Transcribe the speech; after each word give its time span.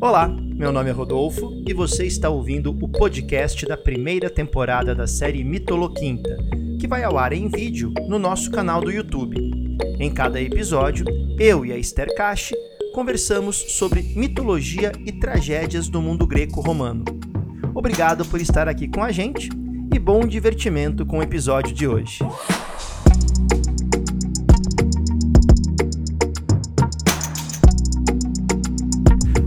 Olá, 0.00 0.28
meu 0.28 0.72
nome 0.72 0.88
é 0.88 0.92
Rodolfo 0.92 1.52
e 1.66 1.74
você 1.74 2.06
está 2.06 2.30
ouvindo 2.30 2.70
o 2.70 2.88
podcast 2.88 3.66
da 3.66 3.76
primeira 3.76 4.30
temporada 4.30 4.94
da 4.94 5.06
série 5.06 5.42
Mitoloquinta, 5.42 6.36
que 6.80 6.86
vai 6.86 7.02
ao 7.02 7.18
ar 7.18 7.32
em 7.32 7.48
vídeo 7.48 7.92
no 8.08 8.18
nosso 8.18 8.50
canal 8.50 8.80
do 8.80 8.90
YouTube. 8.90 9.36
Em 9.98 10.10
cada 10.10 10.40
episódio, 10.40 11.04
eu 11.38 11.66
e 11.66 11.72
a 11.72 11.76
Esther 11.76 12.14
Cache 12.14 12.54
conversamos 12.94 13.56
sobre 13.56 14.02
mitologia 14.16 14.92
e 15.04 15.12
tragédias 15.12 15.88
do 15.88 16.00
mundo 16.00 16.26
greco-romano. 16.26 17.04
Obrigado 17.74 18.24
por 18.24 18.40
estar 18.40 18.68
aqui 18.68 18.88
com 18.88 19.02
a 19.02 19.12
gente 19.12 19.50
e 19.94 19.98
bom 19.98 20.26
divertimento 20.26 21.04
com 21.04 21.18
o 21.18 21.22
episódio 21.22 21.74
de 21.74 21.86
hoje. 21.86 22.20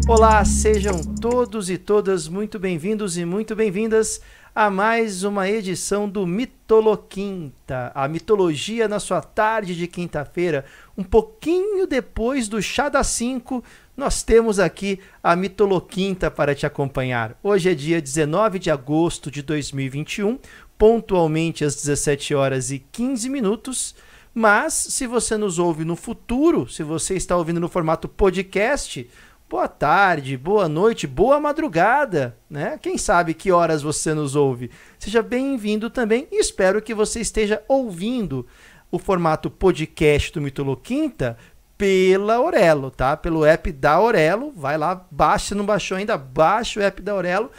Olá, 0.09 0.43
sejam 0.43 1.03
todos 1.21 1.69
e 1.69 1.77
todas 1.77 2.27
muito 2.27 2.57
bem-vindos 2.57 3.15
e 3.15 3.23
muito 3.23 3.55
bem-vindas 3.55 4.19
a 4.55 4.67
mais 4.67 5.23
uma 5.23 5.47
edição 5.47 6.09
do 6.09 6.25
Mitoloquinta, 6.25 7.91
a 7.93 8.07
mitologia 8.07 8.87
na 8.87 8.99
sua 8.99 9.21
tarde 9.21 9.75
de 9.75 9.85
quinta-feira, 9.85 10.65
um 10.97 11.03
pouquinho 11.03 11.85
depois 11.85 12.47
do 12.47 12.59
chá 12.59 12.89
das 12.89 13.05
5, 13.05 13.63
nós 13.95 14.23
temos 14.23 14.59
aqui 14.59 14.99
a 15.21 15.35
Mitoloquinta 15.35 16.31
para 16.31 16.55
te 16.55 16.65
acompanhar. 16.65 17.37
Hoje 17.43 17.69
é 17.69 17.75
dia 17.75 18.01
19 18.01 18.57
de 18.57 18.71
agosto 18.71 19.29
de 19.29 19.43
2021, 19.43 20.39
pontualmente 20.75 21.63
às 21.63 21.75
17 21.75 22.33
horas 22.33 22.71
e 22.71 22.79
15 22.79 23.29
minutos. 23.29 23.93
Mas 24.33 24.73
se 24.73 25.07
você 25.07 25.35
nos 25.37 25.59
ouve 25.59 25.83
no 25.83 25.95
futuro, 25.95 26.67
se 26.69 26.83
você 26.83 27.15
está 27.15 27.35
ouvindo 27.35 27.59
no 27.59 27.67
formato 27.67 28.07
podcast, 28.07 29.09
boa 29.49 29.67
tarde, 29.67 30.37
boa 30.37 30.69
noite, 30.69 31.07
boa 31.07 31.39
madrugada, 31.39 32.37
né? 32.47 32.77
Quem 32.79 32.99
sabe 32.99 33.33
que 33.33 33.51
horas 33.51 33.81
você 33.81 34.13
nos 34.13 34.35
ouve? 34.35 34.69
Seja 34.99 35.23
bem-vindo 35.23 35.89
também 35.89 36.27
e 36.31 36.39
espero 36.39 36.79
que 36.79 36.93
você 36.93 37.19
esteja 37.19 37.59
ouvindo 37.67 38.45
o 38.91 38.99
formato 38.99 39.49
podcast 39.49 40.31
do 40.31 40.39
Mitoloquinta 40.39 41.35
pela 41.75 42.35
Aurelo, 42.35 42.91
tá? 42.91 43.17
Pelo 43.17 43.43
app 43.43 43.71
da 43.71 43.93
Aurelo, 43.93 44.53
vai 44.55 44.77
lá, 44.77 45.03
baixa, 45.09 45.47
se 45.47 45.55
não 45.55 45.65
baixou 45.65 45.97
ainda, 45.97 46.15
baixa 46.15 46.79
o 46.79 46.83
app 46.83 47.01
da 47.01 47.13
Aurelo. 47.13 47.49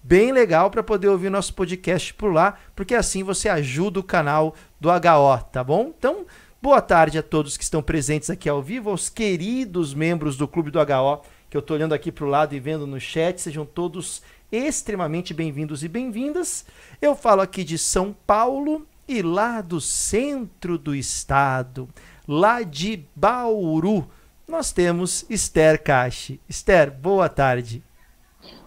Bem 0.00 0.30
legal 0.30 0.70
para 0.70 0.82
poder 0.82 1.08
ouvir 1.08 1.28
nosso 1.28 1.54
podcast 1.54 2.14
por 2.14 2.32
lá, 2.32 2.56
porque 2.76 2.94
assim 2.94 3.24
você 3.24 3.48
ajuda 3.48 3.98
o 3.98 4.04
canal 4.04 4.54
do 4.80 4.88
HO, 4.88 5.44
tá 5.50 5.64
bom? 5.64 5.92
Então, 5.98 6.24
Boa 6.62 6.80
tarde 6.80 7.18
a 7.18 7.24
todos 7.24 7.56
que 7.56 7.64
estão 7.64 7.82
presentes 7.82 8.30
aqui 8.30 8.48
ao 8.48 8.62
vivo, 8.62 8.88
aos 8.88 9.08
queridos 9.08 9.92
membros 9.94 10.36
do 10.36 10.46
Clube 10.46 10.70
do 10.70 10.78
HO, 10.78 11.20
que 11.52 11.56
eu 11.58 11.60
estou 11.60 11.76
olhando 11.76 11.92
aqui 11.92 12.10
para 12.10 12.24
o 12.24 12.28
lado 12.28 12.54
e 12.54 12.58
vendo 12.58 12.86
no 12.86 12.98
chat. 12.98 13.38
Sejam 13.38 13.66
todos 13.66 14.22
extremamente 14.50 15.34
bem-vindos 15.34 15.84
e 15.84 15.88
bem-vindas. 15.88 16.64
Eu 16.98 17.14
falo 17.14 17.42
aqui 17.42 17.62
de 17.62 17.76
São 17.76 18.16
Paulo 18.26 18.86
e 19.06 19.20
lá 19.20 19.60
do 19.60 19.78
centro 19.78 20.78
do 20.78 20.94
estado, 20.94 21.90
lá 22.26 22.62
de 22.62 23.04
Bauru, 23.14 24.10
nós 24.48 24.72
temos 24.72 25.26
Esther 25.28 25.82
Cache. 25.82 26.40
Esther, 26.48 26.90
boa 26.90 27.28
tarde. 27.28 27.84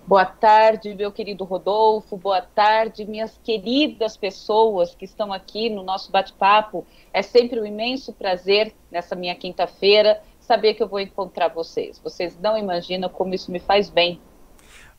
Boa 0.05 0.25
tarde, 0.25 0.94
meu 0.94 1.11
querido 1.11 1.44
Rodolfo. 1.44 2.16
Boa 2.16 2.44
tarde, 2.44 3.03
minhas 3.03 3.39
queridas 3.44 4.16
pessoas 4.16 4.94
que 4.94 5.05
estão 5.05 5.33
aqui 5.33 5.72
no 5.72 5.81
nosso 5.81 6.11
bate-papo. 6.11 6.86
É 7.11 7.23
sempre 7.23 7.59
um 7.59 7.66
imenso 7.66 8.14
prazer 8.14 8.75
nessa 8.92 9.16
minha 9.16 9.33
quinta-feira 9.33 10.22
saber 10.45 10.73
que 10.73 10.83
eu 10.83 10.88
vou 10.88 10.99
encontrar 10.99 11.49
vocês. 11.49 11.99
Vocês 12.03 12.38
não 12.39 12.57
imaginam 12.57 13.09
como 13.09 13.33
isso 13.33 13.51
me 13.51 13.59
faz 13.59 13.89
bem. 13.89 14.19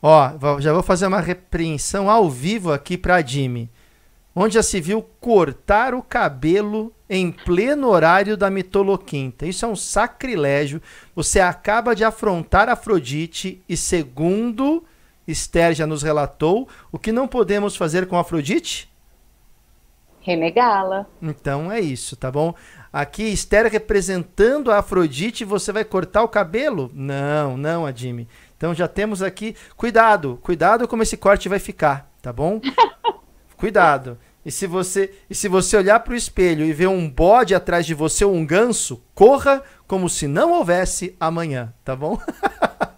Ó, 0.01 0.59
já 0.59 0.73
vou 0.73 0.83
fazer 0.83 1.07
uma 1.07 1.21
repreensão 1.21 2.09
ao 2.09 2.29
vivo 2.29 2.71
aqui 2.71 2.97
para 2.97 3.21
Jimmy. 3.21 3.69
Onde 4.35 4.53
já 4.53 4.61
se 4.61 4.79
viu 4.79 5.01
cortar 5.19 5.95
o 5.95 6.03
cabelo 6.03 6.93
em 7.09 7.31
pleno 7.31 7.87
horário 7.87 8.37
da 8.37 8.49
mitoloquinta. 8.49 9.47
Isso 9.47 9.65
é 9.65 9.67
um 9.67 9.75
sacrilégio. 9.75 10.81
Você 11.15 11.39
acaba 11.39 11.95
de 11.95 12.03
afrontar 12.03 12.69
Afrodite 12.69 13.63
e 13.67 13.75
segundo 13.75 14.83
Esther 15.27 15.73
já 15.73 15.85
nos 15.85 16.03
relatou, 16.03 16.69
o 16.91 16.97
que 16.97 17.11
não 17.11 17.27
podemos 17.27 17.75
fazer 17.75 18.07
com 18.07 18.17
Afrodite? 18.17 18.89
Renegá-la. 20.21 21.05
Então 21.21 21.71
é 21.71 21.79
isso, 21.79 22.15
tá 22.15 22.31
bom? 22.31 22.53
Aqui, 22.91 23.23
Esther 23.23 23.71
representando 23.71 24.71
a 24.71 24.79
Afrodite, 24.79 25.43
você 25.43 25.71
vai 25.71 25.83
cortar 25.83 26.23
o 26.23 26.27
cabelo? 26.27 26.89
Não, 26.93 27.57
não, 27.57 27.85
Adime. 27.85 28.27
Então 28.55 28.73
já 28.73 28.87
temos 28.87 29.21
aqui. 29.21 29.55
Cuidado, 29.75 30.39
cuidado 30.41 30.87
como 30.87 31.03
esse 31.03 31.17
corte 31.17 31.49
vai 31.49 31.59
ficar, 31.59 32.09
tá 32.21 32.31
bom? 32.31 32.61
cuidado. 33.57 34.17
E 34.45 34.51
se 34.51 34.65
você, 34.65 35.13
e 35.29 35.35
se 35.35 35.49
você 35.49 35.75
olhar 35.75 35.99
para 35.99 36.13
o 36.13 36.15
espelho 36.15 36.65
e 36.65 36.71
ver 36.71 36.87
um 36.87 37.09
bode 37.09 37.53
atrás 37.53 37.85
de 37.85 37.93
você 37.93 38.23
ou 38.23 38.33
um 38.33 38.45
ganso, 38.45 39.03
corra 39.13 39.61
como 39.85 40.07
se 40.09 40.25
não 40.25 40.53
houvesse 40.53 41.15
amanhã, 41.19 41.73
tá 41.83 41.95
bom? 41.95 42.17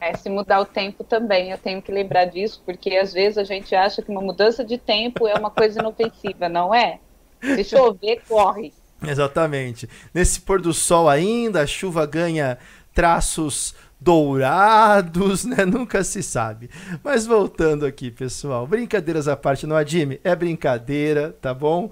É, 0.00 0.16
se 0.16 0.28
mudar 0.28 0.60
o 0.60 0.64
tempo 0.64 1.04
também, 1.04 1.52
eu 1.52 1.58
tenho 1.58 1.80
que 1.80 1.92
lembrar 1.92 2.24
disso, 2.24 2.60
porque 2.66 2.96
às 2.96 3.12
vezes 3.12 3.38
a 3.38 3.44
gente 3.44 3.72
acha 3.72 4.02
que 4.02 4.10
uma 4.10 4.20
mudança 4.20 4.64
de 4.64 4.76
tempo 4.76 5.28
é 5.28 5.34
uma 5.38 5.48
coisa 5.48 5.78
inofensiva, 5.78 6.48
não 6.48 6.74
é? 6.74 6.98
Se 7.40 7.62
chover, 7.62 8.20
corre. 8.28 8.74
Exatamente. 9.06 9.88
Nesse 10.12 10.40
pôr 10.40 10.60
do 10.60 10.72
sol 10.72 11.08
ainda, 11.08 11.62
a 11.62 11.66
chuva 11.66 12.06
ganha 12.06 12.58
traços 12.94 13.74
dourados, 14.00 15.44
né? 15.46 15.64
Nunca 15.64 16.04
se 16.04 16.22
sabe. 16.22 16.70
Mas 17.02 17.26
voltando 17.26 17.86
aqui, 17.86 18.10
pessoal, 18.10 18.66
brincadeiras 18.66 19.28
à 19.28 19.36
parte, 19.36 19.66
não 19.66 19.76
adime, 19.76 20.20
é 20.22 20.34
brincadeira, 20.34 21.36
tá 21.40 21.52
bom? 21.54 21.90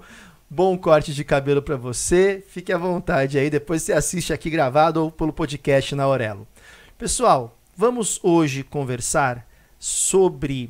Bom 0.49 0.77
corte 0.77 1.13
de 1.13 1.23
cabelo 1.23 1.61
para 1.61 1.77
você. 1.77 2.43
Fique 2.47 2.73
à 2.73 2.77
vontade 2.77 3.37
aí, 3.37 3.49
depois 3.49 3.83
você 3.83 3.93
assiste 3.93 4.33
aqui 4.33 4.49
gravado 4.49 5.01
ou 5.01 5.11
pelo 5.11 5.31
podcast 5.31 5.95
na 5.95 6.03
Aurelo. 6.03 6.45
Pessoal, 6.97 7.57
Vamos 7.75 8.19
hoje 8.21 8.63
conversar 8.63 9.47
sobre 9.79 10.69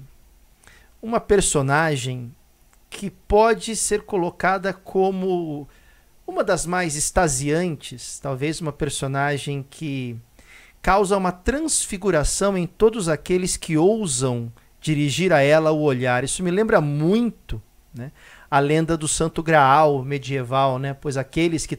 uma 1.02 1.20
personagem 1.20 2.34
que 2.90 3.10
pode 3.10 3.76
ser 3.76 4.04
colocada 4.04 4.72
como 4.72 5.68
uma 6.32 6.46
das 6.46 6.66
mais 6.66 6.96
extasiantes, 6.96 8.18
talvez 8.20 8.62
uma 8.62 8.72
personagem 8.72 9.66
que 9.70 10.16
causa 10.82 11.18
uma 11.18 11.32
transfiguração 11.32 12.58
em 12.58 12.66
todos 12.66 13.10
aqueles 13.10 13.58
que 13.58 13.78
ousam 13.78 14.52
dirigir 14.80 15.34
a 15.34 15.42
ela 15.42 15.72
o 15.72 15.82
olhar. 15.82 16.24
Isso 16.24 16.42
me 16.42 16.50
lembra 16.50 16.80
muito 16.80 17.62
né, 17.94 18.14
a 18.50 18.60
lenda 18.60 18.96
do 18.98 19.08
Santo 19.08 19.44
Graal 19.44 20.04
medieval, 20.04 20.80
né, 20.80 20.94
pois 20.94 21.18
aqueles 21.18 21.66
que 21.66 21.78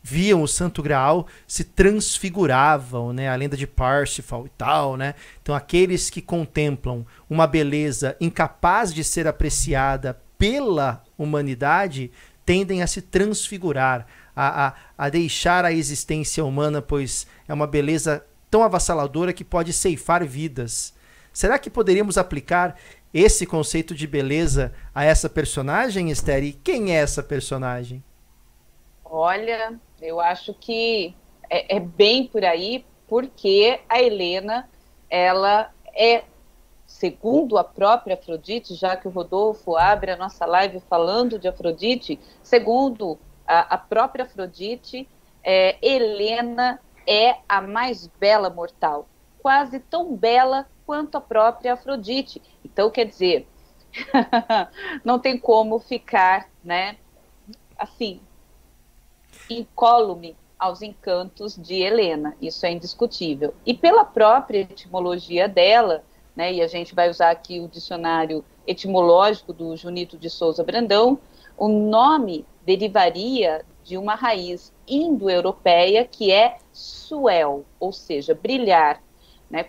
viam 0.00 0.42
o 0.42 0.48
Santo 0.48 0.80
Graal 0.80 1.26
se 1.46 1.64
transfiguravam, 1.64 3.12
né? 3.12 3.28
A 3.28 3.36
lenda 3.36 3.56
de 3.56 3.66
Parsifal 3.66 4.46
e 4.46 4.48
tal, 4.50 4.96
né? 4.96 5.14
Então 5.42 5.54
aqueles 5.54 6.08
que 6.08 6.22
contemplam 6.22 7.04
uma 7.28 7.46
beleza 7.46 8.16
incapaz 8.20 8.92
de 8.92 9.04
ser 9.04 9.26
apreciada 9.26 10.18
pela 10.38 11.04
humanidade 11.16 12.10
tendem 12.48 12.80
a 12.80 12.86
se 12.86 13.02
transfigurar, 13.02 14.06
a, 14.34 14.68
a, 14.68 14.74
a 14.96 15.10
deixar 15.10 15.66
a 15.66 15.72
existência 15.72 16.42
humana, 16.42 16.80
pois 16.80 17.26
é 17.46 17.52
uma 17.52 17.66
beleza 17.66 18.24
tão 18.50 18.62
avassaladora 18.62 19.34
que 19.34 19.44
pode 19.44 19.70
ceifar 19.70 20.24
vidas. 20.24 20.94
Será 21.30 21.58
que 21.58 21.68
poderíamos 21.68 22.16
aplicar 22.16 22.74
esse 23.12 23.44
conceito 23.44 23.94
de 23.94 24.06
beleza 24.06 24.72
a 24.94 25.04
essa 25.04 25.28
personagem, 25.28 26.10
Esther? 26.10 26.42
E 26.42 26.54
quem 26.54 26.96
é 26.96 27.02
essa 27.02 27.22
personagem? 27.22 28.02
Olha, 29.04 29.78
eu 30.00 30.18
acho 30.18 30.54
que 30.54 31.14
é, 31.50 31.76
é 31.76 31.78
bem 31.78 32.28
por 32.28 32.46
aí, 32.46 32.82
porque 33.06 33.78
a 33.86 34.00
Helena, 34.00 34.66
ela 35.10 35.70
é 35.94 36.24
segundo 36.88 37.58
a 37.58 37.62
própria 37.62 38.14
Afrodite, 38.14 38.74
já 38.74 38.96
que 38.96 39.06
o 39.06 39.10
Rodolfo 39.10 39.76
abre 39.76 40.10
a 40.10 40.16
nossa 40.16 40.46
live 40.46 40.80
falando 40.80 41.38
de 41.38 41.46
Afrodite, 41.46 42.18
segundo 42.42 43.18
a, 43.46 43.74
a 43.74 43.78
própria 43.78 44.24
Afrodite, 44.24 45.06
é, 45.44 45.76
Helena 45.82 46.80
é 47.06 47.36
a 47.46 47.60
mais 47.60 48.06
bela 48.06 48.48
mortal, 48.48 49.06
quase 49.38 49.78
tão 49.78 50.16
bela 50.16 50.66
quanto 50.86 51.18
a 51.18 51.20
própria 51.20 51.74
Afrodite. 51.74 52.40
Então, 52.64 52.90
quer 52.90 53.04
dizer, 53.04 53.46
não 55.04 55.18
tem 55.18 55.38
como 55.38 55.78
ficar, 55.78 56.48
né, 56.64 56.96
assim, 57.78 58.18
incólume 59.50 60.34
aos 60.58 60.80
encantos 60.80 61.54
de 61.54 61.74
Helena, 61.82 62.34
isso 62.40 62.64
é 62.64 62.72
indiscutível. 62.72 63.54
E 63.64 63.74
pela 63.74 64.06
própria 64.06 64.60
etimologia 64.60 65.46
dela, 65.46 66.02
né, 66.38 66.52
e 66.52 66.62
a 66.62 66.68
gente 66.68 66.94
vai 66.94 67.10
usar 67.10 67.32
aqui 67.32 67.58
o 67.58 67.66
dicionário 67.66 68.44
etimológico 68.64 69.52
do 69.52 69.76
Junito 69.76 70.16
de 70.16 70.30
Souza 70.30 70.62
Brandão, 70.62 71.18
o 71.56 71.66
nome 71.66 72.46
derivaria 72.64 73.66
de 73.82 73.98
uma 73.98 74.14
raiz 74.14 74.72
indo-europeia 74.86 76.04
que 76.04 76.30
é 76.30 76.58
suel, 76.72 77.64
ou 77.80 77.92
seja, 77.92 78.36
brilhar, 78.36 79.02
né? 79.50 79.66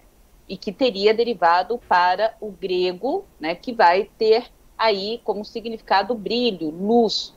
E 0.48 0.56
que 0.56 0.71
teria 0.71 1.12
derivado 1.12 1.80
para 1.89 2.36
o 2.39 2.51
grego, 2.51 3.25
né? 3.39 3.56
Que 3.56 3.74
vai 3.74 4.07
ter 4.19 4.45
aí 4.77 5.19
como 5.24 5.44
significado 5.44 6.13
brilho, 6.13 6.69
luz. 6.69 7.33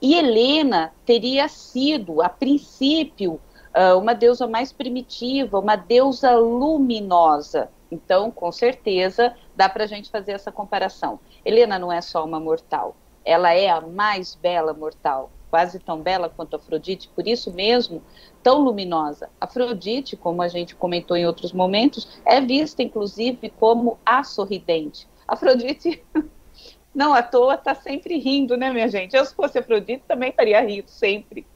E 0.00 0.14
Helena 0.14 0.90
teria 1.04 1.48
sido, 1.48 2.22
a 2.22 2.30
princípio, 2.30 3.38
ah, 3.74 3.94
uma 3.96 4.14
deusa 4.14 4.46
mais 4.46 4.72
primitiva, 4.72 5.58
uma 5.58 5.76
deusa 5.76 6.34
luminosa. 6.36 7.68
Então, 7.94 8.30
com 8.30 8.50
certeza, 8.50 9.34
dá 9.54 9.68
para 9.68 9.84
a 9.84 9.86
gente 9.86 10.10
fazer 10.10 10.32
essa 10.32 10.50
comparação. 10.50 11.20
Helena 11.44 11.78
não 11.78 11.92
é 11.92 12.00
só 12.00 12.24
uma 12.24 12.40
mortal, 12.40 12.96
ela 13.24 13.52
é 13.54 13.68
a 13.68 13.80
mais 13.80 14.34
bela 14.34 14.74
mortal, 14.74 15.30
quase 15.50 15.78
tão 15.78 16.00
bela 16.00 16.28
quanto 16.28 16.56
Afrodite, 16.56 17.08
por 17.14 17.26
isso 17.26 17.52
mesmo 17.52 18.02
tão 18.42 18.60
luminosa. 18.60 19.30
Afrodite, 19.40 20.16
como 20.16 20.42
a 20.42 20.48
gente 20.48 20.74
comentou 20.74 21.16
em 21.16 21.26
outros 21.26 21.52
momentos, 21.52 22.20
é 22.26 22.40
vista 22.40 22.82
inclusive 22.82 23.50
como 23.58 23.98
a 24.04 24.24
sorridente. 24.24 25.08
Afrodite, 25.26 26.04
não 26.94 27.14
à 27.14 27.22
toa, 27.22 27.54
está 27.54 27.74
sempre 27.74 28.18
rindo, 28.18 28.56
né, 28.56 28.70
minha 28.70 28.88
gente? 28.88 29.16
Eu, 29.16 29.24
se 29.24 29.34
fosse 29.34 29.58
Afrodite, 29.58 30.02
também 30.06 30.30
estaria 30.30 30.60
rindo 30.60 30.90
sempre. 30.90 31.46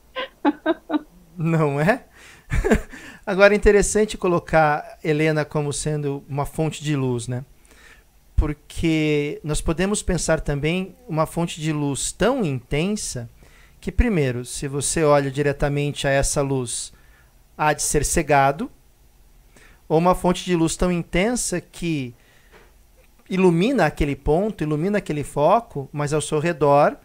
Não 1.36 1.78
é? 1.78 2.04
Agora 3.28 3.52
é 3.52 3.56
interessante 3.58 4.16
colocar 4.16 4.98
Helena 5.04 5.44
como 5.44 5.70
sendo 5.70 6.24
uma 6.26 6.46
fonte 6.46 6.82
de 6.82 6.96
luz, 6.96 7.28
né? 7.28 7.44
Porque 8.34 9.38
nós 9.44 9.60
podemos 9.60 10.02
pensar 10.02 10.40
também 10.40 10.96
uma 11.06 11.26
fonte 11.26 11.60
de 11.60 11.70
luz 11.70 12.10
tão 12.10 12.42
intensa 12.42 13.28
que, 13.82 13.92
primeiro, 13.92 14.46
se 14.46 14.66
você 14.66 15.04
olha 15.04 15.30
diretamente 15.30 16.08
a 16.08 16.10
essa 16.10 16.40
luz, 16.40 16.90
há 17.54 17.74
de 17.74 17.82
ser 17.82 18.02
cegado, 18.02 18.70
ou 19.86 19.98
uma 19.98 20.14
fonte 20.14 20.42
de 20.46 20.56
luz 20.56 20.74
tão 20.74 20.90
intensa 20.90 21.60
que 21.60 22.14
ilumina 23.28 23.84
aquele 23.84 24.16
ponto, 24.16 24.64
ilumina 24.64 24.96
aquele 24.96 25.22
foco, 25.22 25.86
mas 25.92 26.14
ao 26.14 26.22
seu 26.22 26.38
redor 26.38 26.96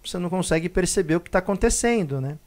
você 0.00 0.16
não 0.16 0.30
consegue 0.30 0.68
perceber 0.68 1.16
o 1.16 1.20
que 1.20 1.28
está 1.28 1.40
acontecendo, 1.40 2.20
né? 2.20 2.38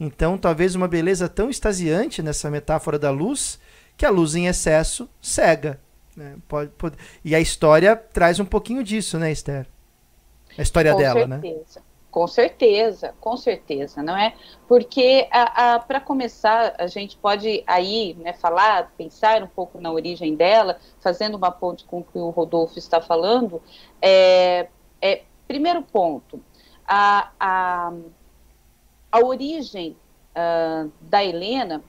Então, 0.00 0.38
talvez 0.38 0.74
uma 0.74 0.88
beleza 0.88 1.28
tão 1.28 1.50
extasiante 1.50 2.22
nessa 2.22 2.50
metáfora 2.50 2.98
da 2.98 3.10
luz 3.10 3.60
que 3.98 4.06
a 4.06 4.10
luz 4.10 4.34
em 4.34 4.46
excesso 4.46 5.06
cega. 5.20 5.78
Né? 6.16 6.36
Pode, 6.48 6.70
pode... 6.70 6.96
E 7.22 7.34
a 7.34 7.40
história 7.40 7.94
traz 7.94 8.40
um 8.40 8.46
pouquinho 8.46 8.82
disso, 8.82 9.18
né, 9.18 9.30
Esther? 9.30 9.66
A 10.56 10.62
história 10.62 10.92
com 10.92 10.98
dela, 10.98 11.26
né? 11.26 11.40
certeza. 11.40 11.80
né? 11.80 11.86
Com 12.10 12.26
certeza, 12.26 13.14
com 13.20 13.36
certeza, 13.36 14.02
não 14.02 14.16
é? 14.16 14.34
Porque 14.66 15.28
para 15.86 16.00
começar, 16.00 16.74
a 16.76 16.88
gente 16.88 17.16
pode 17.16 17.62
aí 17.66 18.16
né, 18.18 18.32
falar, 18.32 18.92
pensar 18.98 19.44
um 19.44 19.46
pouco 19.46 19.80
na 19.80 19.92
origem 19.92 20.34
dela, 20.34 20.78
fazendo 21.00 21.36
uma 21.36 21.52
ponte 21.52 21.84
com 21.84 22.00
o 22.00 22.04
que 22.04 22.18
o 22.18 22.30
Rodolfo 22.30 22.76
está 22.78 23.00
falando. 23.00 23.62
É, 24.02 24.66
é 25.00 25.22
primeiro 25.46 25.82
ponto, 25.82 26.42
a, 26.84 27.30
a 27.38 27.92
a 29.10 29.20
origem 29.20 29.96
uh, 30.30 30.90
da 31.00 31.24
Helena, 31.24 31.82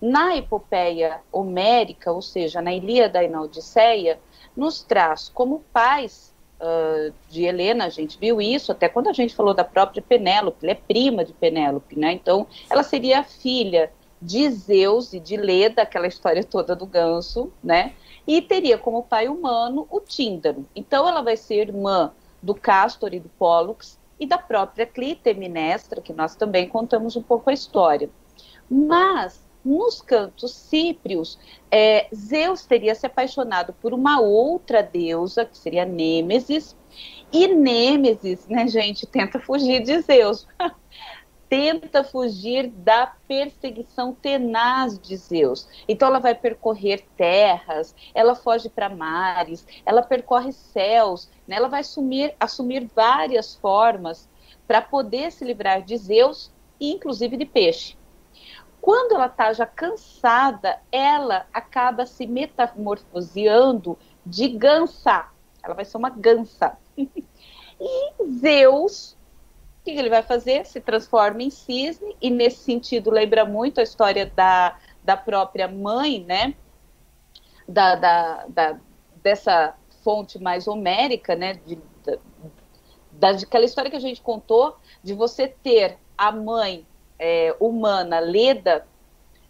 na 0.00 0.36
epopeia 0.36 1.20
homérica, 1.30 2.10
ou 2.10 2.20
seja, 2.20 2.60
na 2.60 2.72
Ilíada 2.72 3.22
e 3.22 3.28
na 3.28 3.40
Odisseia, 3.42 4.18
nos 4.56 4.82
traz 4.82 5.28
como 5.28 5.62
pais 5.72 6.34
uh, 6.60 7.12
de 7.28 7.44
Helena, 7.44 7.86
a 7.86 7.88
gente 7.88 8.18
viu 8.18 8.40
isso 8.40 8.72
até 8.72 8.88
quando 8.88 9.08
a 9.08 9.12
gente 9.12 9.34
falou 9.34 9.54
da 9.54 9.64
própria 9.64 10.02
Penélope, 10.02 10.64
ela 10.64 10.72
é 10.72 10.74
prima 10.74 11.24
de 11.24 11.32
Penélope, 11.32 11.98
né? 11.98 12.12
Então, 12.12 12.46
ela 12.68 12.82
seria 12.82 13.22
filha 13.22 13.92
de 14.20 14.48
Zeus 14.50 15.12
e 15.12 15.20
de 15.20 15.36
Leda, 15.36 15.82
aquela 15.82 16.06
história 16.06 16.44
toda 16.44 16.76
do 16.76 16.86
ganso, 16.86 17.52
né? 17.62 17.92
E 18.26 18.40
teria 18.40 18.78
como 18.78 19.02
pai 19.02 19.28
humano 19.28 19.86
o 19.90 20.00
Tíndaro. 20.00 20.64
Então, 20.76 21.08
ela 21.08 21.22
vai 21.22 21.36
ser 21.36 21.68
irmã 21.68 22.12
do 22.40 22.54
Castor 22.54 23.14
e 23.14 23.20
do 23.20 23.28
Pólux, 23.30 23.98
e 24.22 24.26
da 24.26 24.38
própria 24.38 24.86
Clitemnestra, 24.86 26.00
que 26.00 26.12
nós 26.12 26.36
também 26.36 26.68
contamos 26.68 27.16
um 27.16 27.22
pouco 27.22 27.50
a 27.50 27.52
história. 27.52 28.08
Mas, 28.70 29.44
nos 29.64 30.00
cantos 30.00 30.54
cíprios, 30.54 31.40
é, 31.68 32.06
Zeus 32.14 32.64
teria 32.64 32.94
se 32.94 33.04
apaixonado 33.04 33.72
por 33.82 33.92
uma 33.92 34.20
outra 34.20 34.80
deusa, 34.80 35.44
que 35.44 35.58
seria 35.58 35.84
Nêmesis, 35.84 36.76
e 37.32 37.48
Nêmesis, 37.48 38.46
né, 38.46 38.68
gente, 38.68 39.08
tenta 39.08 39.40
fugir 39.40 39.82
de 39.82 40.00
Zeus. 40.02 40.46
tenta 41.52 42.02
fugir 42.02 42.68
da 42.68 43.12
perseguição 43.28 44.14
tenaz 44.14 44.98
de 44.98 45.14
Zeus. 45.18 45.68
Então 45.86 46.08
ela 46.08 46.18
vai 46.18 46.34
percorrer 46.34 47.04
terras, 47.14 47.94
ela 48.14 48.34
foge 48.34 48.70
para 48.70 48.88
mares, 48.88 49.66
ela 49.84 50.00
percorre 50.00 50.50
céus, 50.50 51.28
né? 51.46 51.56
ela 51.56 51.68
vai 51.68 51.80
assumir, 51.80 52.34
assumir 52.40 52.90
várias 52.96 53.54
formas 53.54 54.30
para 54.66 54.80
poder 54.80 55.30
se 55.30 55.44
livrar 55.44 55.82
de 55.82 55.94
Zeus 55.98 56.50
inclusive 56.80 57.36
de 57.36 57.44
peixe. 57.44 57.98
Quando 58.80 59.14
ela 59.14 59.26
está 59.26 59.52
já 59.52 59.66
cansada, 59.66 60.80
ela 60.90 61.44
acaba 61.52 62.06
se 62.06 62.26
metamorfoseando 62.26 63.98
de 64.24 64.48
gansa. 64.48 65.28
Ela 65.62 65.74
vai 65.74 65.84
ser 65.84 65.98
uma 65.98 66.08
gansa. 66.08 66.78
e 66.96 68.24
Zeus 68.40 69.18
o 69.82 69.84
que 69.84 69.90
ele 69.90 70.08
vai 70.08 70.22
fazer? 70.22 70.64
Se 70.64 70.80
transforma 70.80 71.42
em 71.42 71.50
cisne, 71.50 72.16
e 72.22 72.30
nesse 72.30 72.58
sentido 72.58 73.10
lembra 73.10 73.44
muito 73.44 73.80
a 73.80 73.82
história 73.82 74.26
da, 74.26 74.78
da 75.02 75.16
própria 75.16 75.66
mãe, 75.66 76.24
né? 76.24 76.54
Da, 77.68 77.96
da, 77.96 78.46
da 78.48 78.78
dessa 79.22 79.74
fonte 80.04 80.38
mais 80.40 80.68
homérica, 80.68 81.34
né? 81.34 81.54
De, 81.66 81.78
da, 83.12 83.32
daquela 83.32 83.64
história 83.64 83.90
que 83.90 83.96
a 83.96 84.00
gente 84.00 84.22
contou, 84.22 84.76
de 85.02 85.14
você 85.14 85.48
ter 85.48 85.98
a 86.16 86.30
mãe 86.30 86.86
é, 87.18 87.54
humana, 87.58 88.20
Leda, 88.20 88.86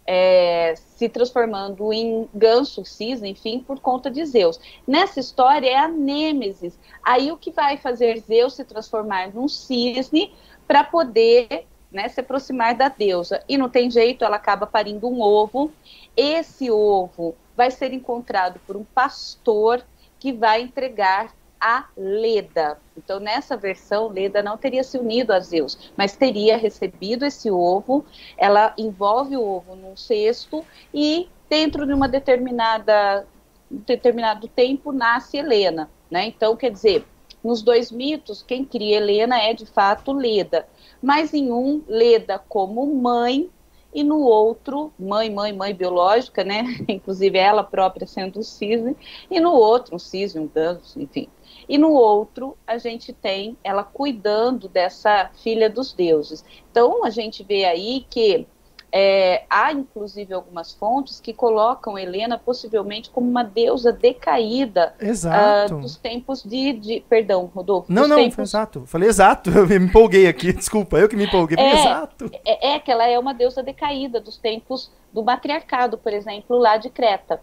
é, 0.05 0.73
se 0.75 1.07
transformando 1.07 1.91
em 1.93 2.27
ganso, 2.33 2.83
cisne, 2.85 3.31
enfim, 3.31 3.59
por 3.59 3.79
conta 3.79 4.11
de 4.11 4.25
Zeus. 4.25 4.59
Nessa 4.87 5.19
história 5.19 5.69
é 5.69 5.77
a 5.77 5.87
Nêmesis. 5.87 6.77
Aí 7.03 7.31
o 7.31 7.37
que 7.37 7.51
vai 7.51 7.77
fazer 7.77 8.19
Zeus 8.19 8.53
se 8.53 8.63
transformar 8.63 9.33
num 9.33 9.47
cisne 9.47 10.33
para 10.67 10.83
poder 10.83 11.65
né, 11.91 12.09
se 12.09 12.19
aproximar 12.19 12.75
da 12.75 12.89
deusa. 12.89 13.43
E 13.47 13.57
não 13.57 13.69
tem 13.69 13.89
jeito, 13.89 14.25
ela 14.25 14.37
acaba 14.37 14.65
parindo 14.65 15.07
um 15.07 15.21
ovo. 15.21 15.71
Esse 16.17 16.69
ovo 16.71 17.35
vai 17.55 17.69
ser 17.69 17.93
encontrado 17.93 18.59
por 18.65 18.75
um 18.75 18.83
pastor 18.83 19.85
que 20.19 20.33
vai 20.33 20.61
entregar 20.61 21.33
a 21.63 21.85
Leda. 21.95 22.77
Então, 22.97 23.21
nessa 23.21 23.55
versão, 23.55 24.09
Leda 24.09 24.43
não 24.43 24.57
teria 24.57 24.83
se 24.83 24.97
unido 24.97 25.31
a 25.31 25.39
Zeus, 25.39 25.93
mas 25.95 26.17
teria 26.17 26.57
recebido 26.57 27.25
esse 27.25 27.49
ovo. 27.49 28.05
Ela 28.37 28.73
envolve 28.77 29.37
o 29.37 29.41
ovo 29.41 29.73
num 29.73 29.95
cesto 29.95 30.65
e, 30.93 31.29
dentro 31.49 31.87
de 31.87 31.93
uma 31.93 32.09
determinada 32.09 33.25
um 33.71 33.77
determinado 33.77 34.47
tempo, 34.49 34.91
nasce 34.91 35.37
Helena. 35.37 35.89
Né? 36.11 36.27
Então, 36.27 36.55
quer 36.55 36.69
dizer, 36.69 37.05
nos 37.41 37.61
dois 37.61 37.91
mitos, 37.91 38.43
quem 38.43 38.65
cria 38.65 38.97
Helena 38.97 39.41
é 39.41 39.53
de 39.53 39.65
fato 39.65 40.11
Leda. 40.11 40.67
Mas 41.01 41.33
em 41.33 41.49
um, 41.49 41.81
Leda 41.87 42.39
como 42.49 42.85
mãe 42.93 43.49
e 43.93 44.03
no 44.03 44.19
outro, 44.19 44.91
mãe, 44.97 45.29
mãe, 45.29 45.53
mãe 45.53 45.73
biológica, 45.73 46.43
né? 46.43 46.63
Inclusive 46.87 47.37
ela 47.37 47.63
própria 47.63 48.07
sendo 48.07 48.39
um 48.39 48.43
cisne, 48.43 48.95
e 49.29 49.39
no 49.39 49.51
outro, 49.53 49.95
um 49.95 49.99
cisne, 49.99 50.41
um 50.41 50.47
ganso, 50.47 50.99
enfim. 50.99 51.27
E 51.67 51.77
no 51.77 51.91
outro, 51.91 52.57
a 52.65 52.77
gente 52.77 53.13
tem 53.13 53.57
ela 53.63 53.83
cuidando 53.83 54.67
dessa 54.67 55.29
filha 55.41 55.69
dos 55.69 55.93
deuses. 55.93 56.43
Então, 56.71 57.05
a 57.05 57.09
gente 57.09 57.43
vê 57.43 57.65
aí 57.65 58.05
que 58.09 58.47
é, 58.95 59.43
há 59.49 59.71
inclusive 59.71 60.31
algumas 60.35 60.71
fontes 60.71 61.19
que 61.19 61.33
colocam 61.33 61.97
Helena 61.97 62.37
possivelmente 62.37 63.09
como 63.09 63.27
uma 63.27 63.43
deusa 63.43 63.91
decaída 63.91 64.93
uh, 65.01 65.79
dos 65.79 65.95
tempos 65.95 66.43
de, 66.43 66.73
de, 66.73 67.03
Perdão, 67.09 67.49
Rodolfo. 67.55 67.91
Não, 67.91 68.07
não, 68.07 68.17
tempos... 68.17 68.37
exato. 68.37 68.85
Falei 68.85 69.09
exato, 69.09 69.49
eu 69.57 69.65
me 69.65 69.77
empolguei 69.77 70.27
aqui, 70.27 70.53
desculpa, 70.53 70.99
eu 70.99 71.09
que 71.09 71.15
me 71.15 71.25
empolguei. 71.25 71.57
É, 71.57 71.73
exato. 71.73 72.29
É, 72.45 72.73
é 72.73 72.79
que 72.79 72.91
ela 72.91 73.07
é 73.07 73.17
uma 73.17 73.33
deusa 73.33 73.63
decaída 73.63 74.21
dos 74.21 74.37
tempos 74.37 74.91
do 75.11 75.23
matriarcado, 75.23 75.97
por 75.97 76.13
exemplo, 76.13 76.55
lá 76.59 76.77
de 76.77 76.91
Creta. 76.91 77.41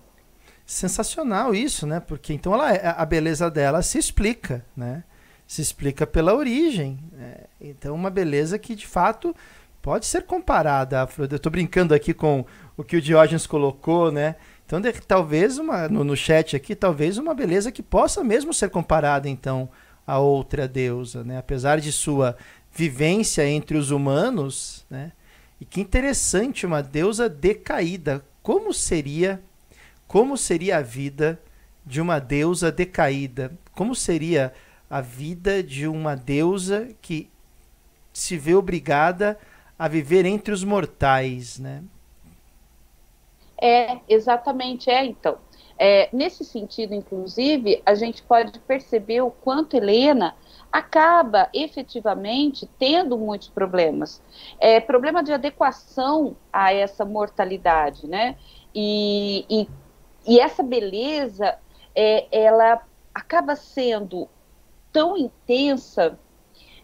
Sensacional 0.65 1.53
isso, 1.53 1.85
né? 1.85 1.99
Porque 1.99 2.33
então 2.33 2.55
ela, 2.55 2.73
é, 2.73 2.95
a 2.97 3.05
beleza 3.05 3.51
dela 3.51 3.83
se 3.83 3.99
explica, 3.99 4.65
né? 4.77 5.03
Se 5.49 5.61
explica 5.61 6.07
pela 6.07 6.33
origem. 6.33 7.01
Né? 7.11 7.39
Então, 7.61 7.93
uma 7.93 8.09
beleza 8.09 8.57
que 8.57 8.77
de 8.77 8.87
fato 8.87 9.35
pode 9.83 10.07
ser 10.07 10.23
comparada 10.23 11.03
Afrodite. 11.03 11.35
Eu 11.35 11.37
estou 11.37 11.53
brincando 11.53 11.95
aqui 11.95 12.13
com 12.13 12.45
o 12.77 12.85
que 12.85 12.97
o 12.97 13.03
Diógenes 13.03 13.47
colocou, 13.47 14.11
né? 14.11 14.37
Então, 14.65 14.81
de, 14.81 14.93
talvez 14.93 15.59
uma, 15.59 15.89
no, 15.89 16.05
no 16.05 16.17
chat 16.17 16.55
aqui, 16.55 16.75
talvez 16.75 17.19
uma 17.19 17.35
beleza 17.35 17.73
que 17.73 17.83
possa 17.83 18.23
mesmo 18.23 18.55
ser 18.55 18.71
comparada, 18.71 19.29
então, 19.29 19.69
a 20.07 20.19
outra 20.19 20.69
deusa, 20.69 21.25
né? 21.25 21.39
Apesar 21.39 21.81
de 21.81 21.91
sua 21.91 22.37
vivência 22.73 23.47
entre 23.49 23.77
os 23.77 23.91
humanos, 23.91 24.85
né? 24.89 25.13
E 25.61 25.65
que 25.65 25.81
interessante, 25.81 26.65
uma 26.65 26.83
deusa 26.83 27.29
decaída. 27.29 28.25
Como 28.43 28.73
seria, 28.73 29.43
como 30.07 30.37
seria 30.37 30.79
a 30.79 30.83
vida 30.83 31.39
de 31.85 32.01
uma 32.01 32.19
deusa 32.19 32.73
decaída? 32.73 33.53
Como 33.73 33.95
seria 33.95 34.55
a 34.89 35.01
vida 35.01 35.63
de 35.63 35.87
uma 35.87 36.17
deusa 36.17 36.89
que 37.03 37.29
se 38.13 38.37
vê 38.39 38.55
obrigada 38.55 39.33
a 39.33 39.50
viver 39.89 40.27
entre 40.27 40.53
os 40.53 40.65
mortais, 40.65 41.59
né? 41.59 41.83
É, 43.61 43.99
exatamente, 44.09 44.91
é 44.91 45.05
então. 45.05 45.39
É, 45.79 46.11
nesse 46.13 46.45
sentido, 46.45 46.93
inclusive, 46.93 47.83
a 47.87 47.95
gente 47.95 48.23
pode 48.23 48.59
perceber 48.61 49.23
o 49.23 49.31
quanto 49.31 49.75
Helena 49.75 50.37
acaba 50.71 51.49
efetivamente 51.55 52.69
tendo 52.79 53.17
muitos 53.17 53.49
problemas. 53.49 54.23
É, 54.59 54.79
problema 54.79 55.23
de 55.23 55.33
adequação 55.33 56.37
a 56.53 56.73
essa 56.73 57.05
mortalidade, 57.05 58.07
né? 58.07 58.37
E, 58.75 59.47
e, 59.49 59.69
e 60.27 60.39
essa 60.39 60.63
beleza, 60.63 61.57
é, 61.95 62.27
ela 62.31 62.83
acaba 63.15 63.57
sendo 63.57 64.29
tão 64.93 65.17
intensa, 65.17 66.19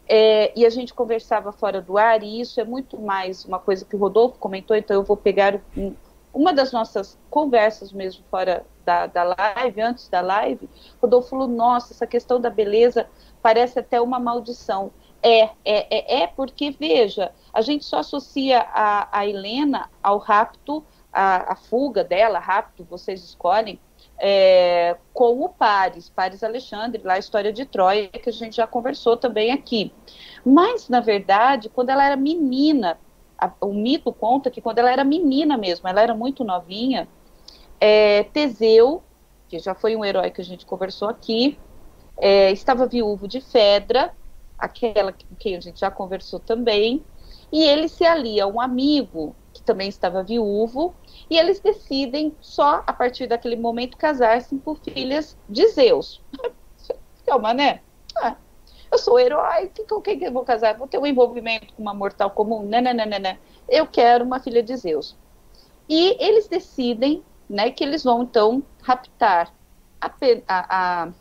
é, 0.08 0.52
e 0.56 0.64
a 0.64 0.70
gente 0.70 0.94
conversava 0.94 1.52
fora 1.52 1.80
do 1.80 1.98
ar, 1.98 2.22
e 2.22 2.40
isso 2.40 2.60
é 2.60 2.64
muito 2.64 3.00
mais 3.00 3.44
uma 3.44 3.58
coisa 3.58 3.84
que 3.84 3.96
o 3.96 3.98
Rodolfo 3.98 4.38
comentou, 4.38 4.76
então 4.76 4.96
eu 4.96 5.02
vou 5.02 5.16
pegar 5.16 5.60
um, 5.76 5.94
uma 6.32 6.52
das 6.52 6.70
nossas 6.70 7.18
conversas 7.30 7.92
mesmo 7.92 8.24
fora 8.30 8.64
da, 8.84 9.06
da 9.06 9.22
live, 9.24 9.80
antes 9.80 10.08
da 10.08 10.20
live, 10.20 10.68
Rodolfo 11.00 11.30
falou, 11.30 11.48
nossa, 11.48 11.92
essa 11.92 12.06
questão 12.06 12.40
da 12.40 12.50
beleza 12.50 13.08
parece 13.42 13.78
até 13.78 14.00
uma 14.00 14.20
maldição. 14.20 14.92
É, 15.22 15.44
é, 15.44 15.50
é, 15.64 16.22
é 16.22 16.26
porque, 16.26 16.70
veja, 16.70 17.32
a 17.52 17.60
gente 17.60 17.84
só 17.84 17.98
associa 17.98 18.60
a, 18.60 19.08
a 19.18 19.26
Helena 19.26 19.90
ao 20.02 20.18
rapto, 20.18 20.84
a, 21.12 21.54
a 21.54 21.56
fuga 21.56 22.04
dela, 22.04 22.38
rapto, 22.38 22.84
vocês 22.84 23.24
escolhem, 23.24 23.80
é, 24.18 24.96
com 25.12 25.42
o 25.42 25.48
Paris, 25.48 26.08
Paris 26.08 26.42
Alexandre, 26.42 27.02
lá 27.04 27.14
a 27.14 27.18
história 27.18 27.52
de 27.52 27.64
Troia, 27.64 28.08
que 28.08 28.28
a 28.28 28.32
gente 28.32 28.56
já 28.56 28.66
conversou 28.66 29.16
também 29.16 29.52
aqui. 29.52 29.92
Mas, 30.44 30.88
na 30.88 31.00
verdade, 31.00 31.68
quando 31.68 31.90
ela 31.90 32.04
era 32.04 32.16
menina, 32.16 32.98
a, 33.38 33.52
o 33.60 33.72
mito 33.72 34.12
conta 34.12 34.50
que 34.50 34.60
quando 34.60 34.78
ela 34.78 34.90
era 34.90 35.04
menina 35.04 35.56
mesmo, 35.56 35.88
ela 35.88 36.00
era 36.00 36.14
muito 36.14 36.44
novinha, 36.44 37.08
é, 37.80 38.24
Teseu, 38.24 39.02
que 39.48 39.58
já 39.58 39.74
foi 39.74 39.94
um 39.94 40.04
herói 40.04 40.30
que 40.30 40.40
a 40.40 40.44
gente 40.44 40.64
conversou 40.64 41.08
aqui, 41.08 41.58
é, 42.18 42.50
estava 42.50 42.86
viúvo 42.86 43.28
de 43.28 43.40
Fedra, 43.40 44.12
aquela 44.58 45.12
com 45.12 45.34
quem 45.38 45.56
a 45.56 45.60
gente 45.60 45.80
já 45.80 45.90
conversou 45.90 46.40
também, 46.40 47.04
e 47.52 47.62
ele 47.62 47.88
se 47.88 48.04
alia 48.04 48.44
a 48.44 48.46
um 48.46 48.60
amigo 48.60 49.36
também 49.66 49.88
estava 49.88 50.22
viúvo, 50.22 50.94
e 51.28 51.36
eles 51.36 51.60
decidem 51.60 52.34
só 52.40 52.82
a 52.86 52.92
partir 52.92 53.26
daquele 53.26 53.56
momento 53.56 53.96
casar-se 53.96 54.54
por 54.56 54.78
filhas 54.78 55.36
de 55.48 55.66
Zeus. 55.68 56.22
Calma, 57.26 57.52
né? 57.52 57.80
Ah, 58.16 58.36
eu 58.90 58.98
sou 58.98 59.18
herói, 59.18 59.70
com 59.88 60.00
quem 60.00 60.18
que 60.18 60.24
eu 60.24 60.32
vou 60.32 60.44
casar? 60.44 60.78
Vou 60.78 60.86
ter 60.86 60.98
um 60.98 61.06
envolvimento 61.06 61.74
com 61.74 61.82
uma 61.82 61.92
mortal 61.92 62.30
comum? 62.30 62.62
Não, 62.62 62.80
não, 62.80 62.94
não, 62.94 63.06
não. 63.06 63.36
Eu 63.68 63.86
quero 63.86 64.24
uma 64.24 64.38
filha 64.38 64.62
de 64.62 64.76
Zeus. 64.76 65.16
E 65.88 66.16
eles 66.24 66.48
decidem 66.48 67.22
né, 67.48 67.70
que 67.70 67.82
eles 67.82 68.04
vão 68.04 68.22
então 68.22 68.62
raptar 68.82 69.52
a, 70.00 70.10
a, 70.48 71.04
a 71.04 71.12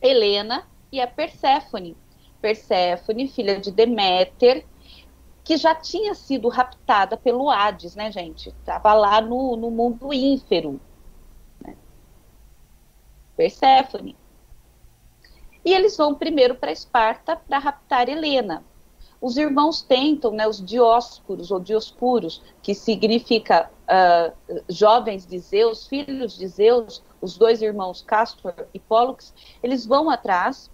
Helena 0.00 0.64
e 0.90 1.00
a 1.00 1.06
Perséfone. 1.06 1.96
Perséfone, 2.40 3.28
filha 3.28 3.58
de 3.58 3.70
Deméter, 3.70 4.64
que 5.46 5.56
já 5.56 5.76
tinha 5.76 6.12
sido 6.12 6.48
raptada 6.48 7.16
pelo 7.16 7.48
Hades, 7.48 7.94
né, 7.94 8.10
gente? 8.10 8.48
Estava 8.48 8.92
lá 8.94 9.20
no, 9.20 9.56
no 9.56 9.70
mundo 9.70 10.12
ínfero. 10.12 10.80
Né? 11.64 11.76
Perséfone. 13.36 14.16
E 15.64 15.72
eles 15.72 15.96
vão 15.96 16.16
primeiro 16.16 16.56
para 16.56 16.72
Esparta 16.72 17.36
para 17.36 17.60
raptar 17.60 18.08
Helena. 18.08 18.64
Os 19.20 19.36
irmãos 19.36 19.82
tentam, 19.82 20.32
né, 20.32 20.48
os 20.48 20.62
Dióscuros 20.62 21.52
ou 21.52 21.60
Dioscuros, 21.60 22.42
que 22.60 22.74
significa 22.74 23.70
uh, 23.84 24.62
jovens 24.68 25.24
de 25.24 25.38
Zeus, 25.38 25.86
filhos 25.86 26.36
de 26.36 26.48
Zeus, 26.48 27.04
os 27.20 27.38
dois 27.38 27.62
irmãos 27.62 28.02
Castor 28.02 28.66
e 28.74 28.80
Pollux, 28.80 29.32
eles 29.62 29.86
vão 29.86 30.10
atrás, 30.10 30.72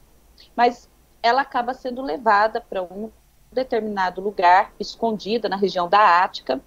mas 0.56 0.88
ela 1.22 1.42
acaba 1.42 1.74
sendo 1.74 2.00
levada 2.00 2.58
para 2.58 2.82
um 2.82 3.10
determinado 3.52 4.21
lugar, 4.21 4.73
escondida 4.78 5.49
na 5.49 5.56
região 5.56 5.88
da 5.88 6.23
Ática, 6.23 6.61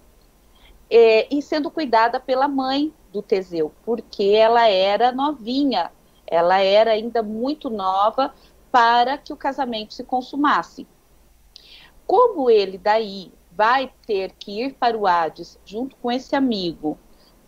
é, 0.90 1.26
e 1.34 1.42
sendo 1.42 1.70
cuidada 1.70 2.20
pela 2.20 2.46
mãe 2.46 2.92
do 3.12 3.20
Teseu, 3.22 3.72
porque 3.84 4.24
ela 4.24 4.68
era 4.68 5.10
novinha, 5.12 5.90
ela 6.26 6.58
era 6.60 6.92
ainda 6.92 7.22
muito 7.22 7.68
nova 7.68 8.34
para 8.70 9.18
que 9.18 9.32
o 9.32 9.36
casamento 9.36 9.94
se 9.94 10.04
consumasse. 10.04 10.86
Como 12.06 12.48
ele 12.50 12.78
daí 12.78 13.32
vai 13.50 13.90
ter 14.06 14.32
que 14.32 14.62
ir 14.62 14.74
para 14.74 14.96
o 14.96 15.06
Hades 15.06 15.58
junto 15.64 15.96
com 15.96 16.12
esse 16.12 16.36
amigo 16.36 16.98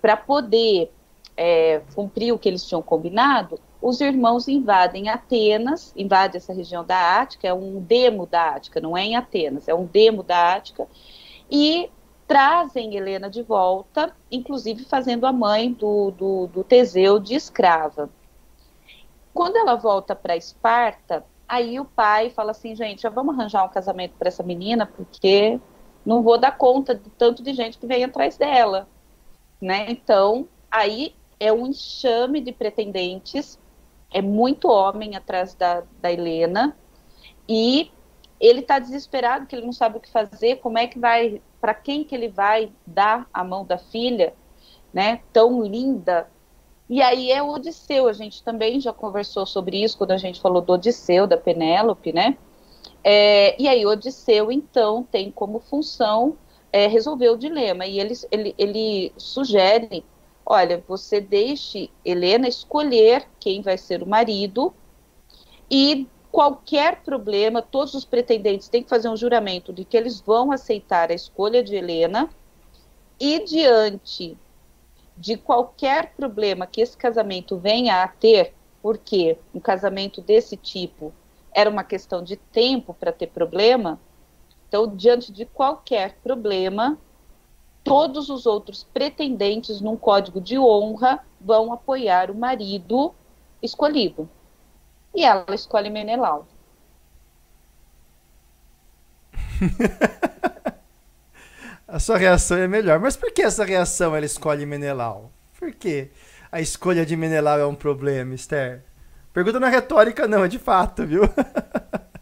para 0.00 0.16
poder 0.16 0.90
é, 1.37 1.83
cumprir 1.95 2.33
o 2.33 2.38
que 2.38 2.49
eles 2.49 2.64
tinham 2.64 2.83
combinado, 2.83 3.61
os 3.80 4.00
irmãos 4.00 4.49
invadem 4.49 5.08
Atenas, 5.08 5.92
invadem 5.97 6.38
essa 6.38 6.52
região 6.52 6.85
da 6.85 7.20
Ática, 7.20 7.47
é 7.47 7.54
um 7.54 7.80
demo 7.80 8.26
da 8.26 8.50
Ática, 8.50 8.80
não 8.80 8.97
é 8.97 9.04
em 9.04 9.16
Atenas, 9.16 9.68
é 9.68 9.75
um 9.75 9.85
demo 9.85 10.23
da 10.23 10.54
Ática, 10.54 10.87
e 11.50 11.90
trazem 12.26 12.94
Helena 12.94 13.30
de 13.30 13.42
volta, 13.42 14.14
inclusive 14.30 14.85
fazendo 14.85 15.26
a 15.26 15.32
mãe 15.32 15.73
do, 15.73 16.11
do, 16.11 16.47
do 16.49 16.64
Teseu 16.64 17.18
de 17.18 17.35
escrava. 17.35 18.11
Quando 19.32 19.56
ela 19.56 19.76
volta 19.76 20.14
para 20.14 20.37
Esparta, 20.37 21.25
aí 21.49 21.78
o 21.78 21.85
pai 21.85 22.28
fala 22.30 22.50
assim, 22.50 22.75
gente, 22.75 23.02
já 23.02 23.08
vamos 23.08 23.35
arranjar 23.35 23.64
um 23.64 23.68
casamento 23.68 24.14
para 24.18 24.28
essa 24.28 24.42
menina, 24.42 24.85
porque 24.85 25.58
não 26.04 26.23
vou 26.23 26.37
dar 26.37 26.56
conta 26.58 26.94
de 26.94 27.08
tanto 27.11 27.42
de 27.42 27.54
gente 27.54 27.78
que 27.78 27.87
vem 27.87 28.04
atrás 28.04 28.37
dela, 28.37 28.88
né? 29.61 29.87
Então, 29.88 30.49
aí 30.70 31.14
é 31.40 31.52
um 31.52 31.68
enxame 31.68 32.40
de 32.40 32.52
pretendentes, 32.52 33.58
é 34.12 34.22
muito 34.22 34.68
homem 34.68 35.16
atrás 35.16 35.54
da, 35.54 35.82
da 36.00 36.12
Helena, 36.12 36.76
e 37.48 37.90
ele 38.40 38.60
está 38.60 38.78
desesperado, 38.78 39.46
que 39.46 39.56
ele 39.56 39.66
não 39.66 39.72
sabe 39.72 39.98
o 39.98 40.00
que 40.00 40.10
fazer, 40.10 40.56
como 40.56 40.78
é 40.78 40.86
que 40.86 40.98
vai, 40.98 41.42
para 41.60 41.74
quem 41.74 42.04
que 42.04 42.14
ele 42.14 42.28
vai 42.28 42.72
dar 42.86 43.28
a 43.32 43.42
mão 43.42 43.64
da 43.64 43.78
filha, 43.78 44.34
né, 44.92 45.20
tão 45.32 45.62
linda. 45.62 46.28
E 46.88 47.02
aí 47.02 47.30
é 47.30 47.42
o 47.42 47.48
Odisseu, 47.48 48.08
a 48.08 48.12
gente 48.12 48.42
também 48.42 48.80
já 48.80 48.92
conversou 48.92 49.44
sobre 49.44 49.82
isso 49.82 49.98
quando 49.98 50.12
a 50.12 50.16
gente 50.16 50.40
falou 50.40 50.62
do 50.62 50.72
Odisseu, 50.72 51.26
da 51.26 51.36
Penélope, 51.36 52.12
né? 52.12 52.38
É, 53.04 53.60
e 53.60 53.68
aí 53.68 53.84
Odisseu, 53.84 54.50
então, 54.50 55.02
tem 55.02 55.30
como 55.30 55.60
função 55.60 56.36
é, 56.72 56.86
resolver 56.86 57.28
o 57.28 57.36
dilema, 57.36 57.86
e 57.86 58.00
ele, 58.00 58.14
ele, 58.30 58.54
ele 58.56 59.12
sugere 59.16 60.04
olha, 60.50 60.83
você 60.88 61.21
deixe 61.21 61.90
Helena 62.02 62.49
escolher 62.49 63.28
quem 63.38 63.61
vai 63.61 63.76
ser 63.76 64.02
o 64.02 64.07
marido 64.07 64.73
e 65.71 66.09
qualquer 66.33 67.02
problema, 67.02 67.61
todos 67.61 67.93
os 67.93 68.05
pretendentes 68.07 68.69
têm 68.69 68.83
que 68.83 68.88
fazer 68.88 69.11
um 69.11 69.17
juramento 69.17 69.75
de 69.75 69.85
que 69.85 69.97
eles 69.97 70.21
vão 70.21 70.50
aceitar 70.50 71.11
a 71.11 71.14
escolha 71.14 71.62
de 71.62 71.76
Helena. 71.76 72.31
E 73.21 73.40
diante 73.45 74.38
de 75.17 75.37
qualquer 75.37 76.14
problema 76.14 76.67
que 76.67 76.81
esse 76.81 76.97
casamento 76.97 77.59
venha 77.59 78.02
a 78.02 78.09
ter, 78.09 78.55
porque 78.81 79.37
um 79.52 79.61
casamento 79.61 80.23
desse 80.23 80.57
tipo 80.57 81.12
era 81.52 81.69
uma 81.69 81.83
questão 81.83 82.23
de 82.23 82.37
tempo 82.37 82.95
para 82.95 83.12
ter 83.12 83.26
problema, 83.26 84.00
então 84.69 84.95
diante 84.95 85.33
de 85.33 85.45
qualquer 85.45 86.17
problema, 86.23 86.97
todos 87.88 88.28
os 88.28 88.45
outros 88.45 88.87
pretendentes 88.92 89.80
num 89.80 89.97
código 89.97 90.40
de 90.40 90.59
honra 90.59 91.21
vão 91.40 91.73
apoiar 91.73 92.30
o 92.30 92.35
marido 92.35 93.14
escolhido. 93.62 94.28
E 95.14 95.25
ela 95.25 95.54
escolhe 95.54 95.88
Menelau. 95.88 96.47
a 101.88 101.99
sua 101.99 102.18
reação 102.18 102.59
é 102.59 102.68
melhor. 102.68 103.00
Mas 103.00 103.16
por 103.16 103.33
que 103.33 103.40
essa 103.40 103.64
reação 103.64 104.14
ela 104.14 104.26
escolhe 104.26 104.66
Menelau? 104.66 105.30
Por 105.59 105.73
que 105.73 106.11
a 106.52 106.61
escolha 106.61 107.07
de 107.07 107.16
Menelau 107.16 107.59
é 107.59 107.66
um 107.66 107.75
problema, 107.75 108.35
Esther? 108.35 108.85
Pergunta 109.33 109.59
na 109.59 109.68
retórica, 109.68 110.28
não, 110.28 110.45
é 110.45 110.49
de 110.49 110.59
fato, 110.59 111.07
viu? 111.07 111.23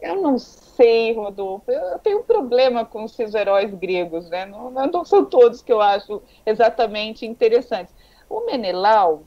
Eu 0.00 0.22
não 0.22 0.38
sei, 0.38 1.12
Rodolfo. 1.12 1.70
Eu 1.70 1.98
tenho 1.98 2.20
um 2.20 2.22
problema 2.22 2.84
com 2.84 3.04
esses 3.04 3.34
heróis 3.34 3.74
gregos, 3.74 4.28
né? 4.30 4.46
Não, 4.46 4.70
não 4.70 5.04
são 5.04 5.24
todos 5.24 5.60
que 5.60 5.72
eu 5.72 5.80
acho 5.80 6.22
exatamente 6.46 7.26
interessantes. 7.26 7.94
O 8.28 8.46
Menelau, 8.46 9.24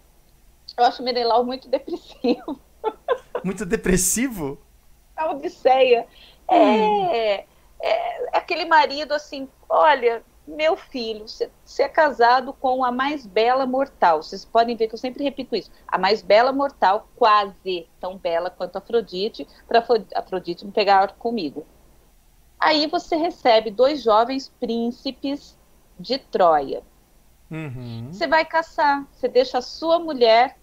eu 0.77 0.85
acho 0.85 1.01
o 1.01 1.05
Menelau 1.05 1.43
muito 1.43 1.67
depressivo. 1.67 2.59
Muito 3.43 3.65
depressivo? 3.65 4.59
a 5.21 5.31
Odisseia. 5.31 6.07
É, 6.47 6.57
hum. 6.57 7.09
é, 7.11 7.45
é, 7.81 8.29
aquele 8.33 8.65
marido 8.65 9.13
assim, 9.13 9.47
olha, 9.69 10.23
meu 10.47 10.75
filho, 10.75 11.25
você 11.27 11.83
é 11.83 11.87
casado 11.87 12.53
com 12.53 12.83
a 12.83 12.91
mais 12.91 13.25
bela 13.25 13.65
mortal. 13.65 14.23
Vocês 14.23 14.43
podem 14.43 14.75
ver 14.75 14.87
que 14.87 14.95
eu 14.95 14.99
sempre 14.99 15.23
repito 15.23 15.55
isso. 15.55 15.71
A 15.87 15.97
mais 15.97 16.21
bela 16.21 16.51
mortal, 16.51 17.07
quase 17.15 17.87
tão 17.99 18.17
bela 18.17 18.49
quanto 18.49 18.77
Afrodite, 18.77 19.47
para 19.67 19.85
Afrodite 20.15 20.65
não 20.65 20.71
pegar 20.71 21.13
comigo. 21.13 21.65
Aí 22.59 22.87
você 22.87 23.15
recebe 23.15 23.71
dois 23.71 24.03
jovens 24.03 24.49
príncipes 24.59 25.57
de 25.99 26.17
Troia. 26.17 26.83
Uhum. 27.49 28.09
Você 28.11 28.27
vai 28.27 28.45
caçar, 28.45 29.05
você 29.11 29.27
deixa 29.27 29.57
a 29.57 29.61
sua 29.61 29.99
mulher 29.99 30.57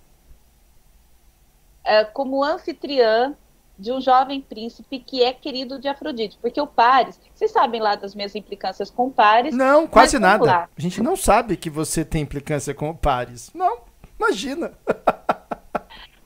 é, 1.85 2.04
como 2.04 2.42
anfitriã 2.42 3.37
de 3.78 3.92
um 3.92 4.00
jovem 4.00 4.40
príncipe 4.40 4.99
que 4.99 5.23
é 5.23 5.32
querido 5.32 5.78
de 5.78 5.87
Afrodite. 5.88 6.38
Porque 6.40 6.61
o 6.61 6.66
Paris, 6.66 7.20
vocês 7.32 7.50
sabem 7.50 7.80
lá 7.80 7.94
das 7.94 8.14
minhas 8.14 8.35
implicâncias 8.35 8.90
com 8.90 9.11
Paris. 9.11 9.54
Não, 9.54 9.87
quase 9.87 10.18
nada. 10.18 10.44
Lá. 10.44 10.68
A 10.76 10.80
gente 10.80 11.02
não 11.02 11.16
sabe 11.16 11.56
que 11.56 11.70
você 11.70 12.04
tem 12.04 12.23
implicância 12.23 12.75
com 12.75 12.90
o 12.90 12.97
Paris. 12.97 13.50
Não, 13.54 13.78
imagina. 14.18 14.73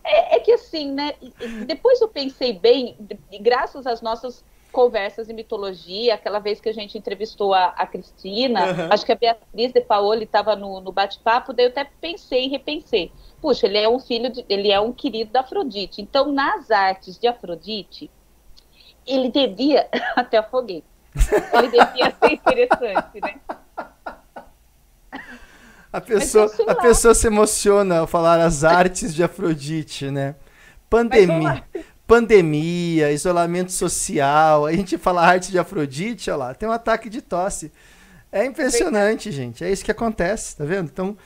É, 0.04 0.36
é 0.36 0.40
que 0.40 0.52
assim, 0.52 0.90
né? 0.90 1.14
Depois 1.66 2.00
eu 2.00 2.08
pensei 2.08 2.52
bem, 2.52 2.96
graças 3.40 3.86
às 3.86 4.02
nossas 4.02 4.44
conversas 4.72 5.28
em 5.28 5.34
mitologia, 5.34 6.14
aquela 6.14 6.38
vez 6.38 6.60
que 6.60 6.68
a 6.68 6.72
gente 6.72 6.96
entrevistou 6.96 7.52
a, 7.52 7.66
a 7.66 7.86
Cristina, 7.86 8.72
uhum. 8.72 8.88
acho 8.90 9.04
que 9.04 9.12
a 9.12 9.16
Beatriz 9.16 9.72
de 9.72 9.80
Paoli 9.82 10.24
estava 10.24 10.56
no, 10.56 10.80
no 10.80 10.90
bate-papo, 10.90 11.52
daí 11.52 11.66
eu 11.66 11.70
até 11.70 11.88
pensei 12.00 12.46
e 12.46 12.48
repensei. 12.48 13.12
Puxa, 13.42 13.66
ele 13.66 13.76
é 13.76 13.88
um 13.88 13.98
filho, 13.98 14.30
de, 14.30 14.44
ele 14.48 14.70
é 14.70 14.78
um 14.78 14.92
querido 14.92 15.32
da 15.32 15.40
Afrodite. 15.40 16.00
Então, 16.00 16.30
nas 16.30 16.70
artes 16.70 17.18
de 17.18 17.26
Afrodite, 17.26 18.08
ele 19.04 19.32
devia, 19.32 19.88
até 20.14 20.38
afoguei, 20.38 20.84
ele 21.52 21.68
devia 21.68 22.14
ser 22.22 22.32
interessante, 22.32 23.20
né? 23.20 23.40
A 25.92 26.00
pessoa, 26.00 26.50
a 26.68 26.74
pessoa 26.76 27.14
se 27.14 27.26
emociona 27.26 27.98
ao 27.98 28.06
falar 28.06 28.40
as 28.40 28.62
artes 28.62 29.12
de 29.12 29.24
Afrodite, 29.24 30.08
né? 30.08 30.36
Pandemia, 30.88 31.64
pandemia, 32.06 33.10
isolamento 33.10 33.72
social, 33.72 34.66
a 34.66 34.72
gente 34.72 34.96
fala 34.96 35.20
arte 35.20 35.50
de 35.50 35.58
Afrodite, 35.58 36.30
olha 36.30 36.36
lá, 36.36 36.54
tem 36.54 36.68
um 36.68 36.72
ataque 36.72 37.10
de 37.10 37.20
tosse. 37.20 37.72
É 38.30 38.46
impressionante, 38.46 39.32
gente. 39.32 39.64
É 39.64 39.70
isso 39.70 39.84
que 39.84 39.90
acontece, 39.90 40.56
tá 40.56 40.64
vendo? 40.64 40.88
Então, 40.90 41.16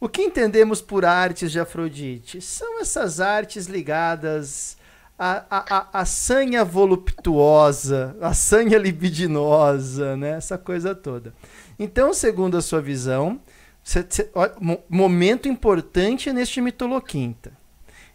o 0.00 0.08
que 0.08 0.22
entendemos 0.22 0.80
por 0.80 1.04
artes 1.04 1.52
de 1.52 1.60
Afrodite? 1.60 2.40
São 2.40 2.80
essas 2.80 3.20
artes 3.20 3.66
ligadas 3.66 4.78
à, 5.18 5.44
à, 5.50 6.00
à, 6.00 6.04
sanha 6.06 6.64
voluptuosa, 6.64 8.16
à 8.22 8.32
sanha 8.32 8.78
libidinosa, 8.78 10.16
né? 10.16 10.30
essa 10.30 10.56
coisa 10.56 10.94
toda. 10.94 11.34
Então, 11.78 12.14
segundo 12.14 12.56
a 12.56 12.62
sua 12.62 12.80
visão, 12.80 13.38
cê, 13.84 14.06
cê, 14.08 14.30
ó, 14.34 14.48
momento 14.88 15.46
importante 15.46 16.32
neste 16.32 16.62
mitoloquinta. 16.62 17.52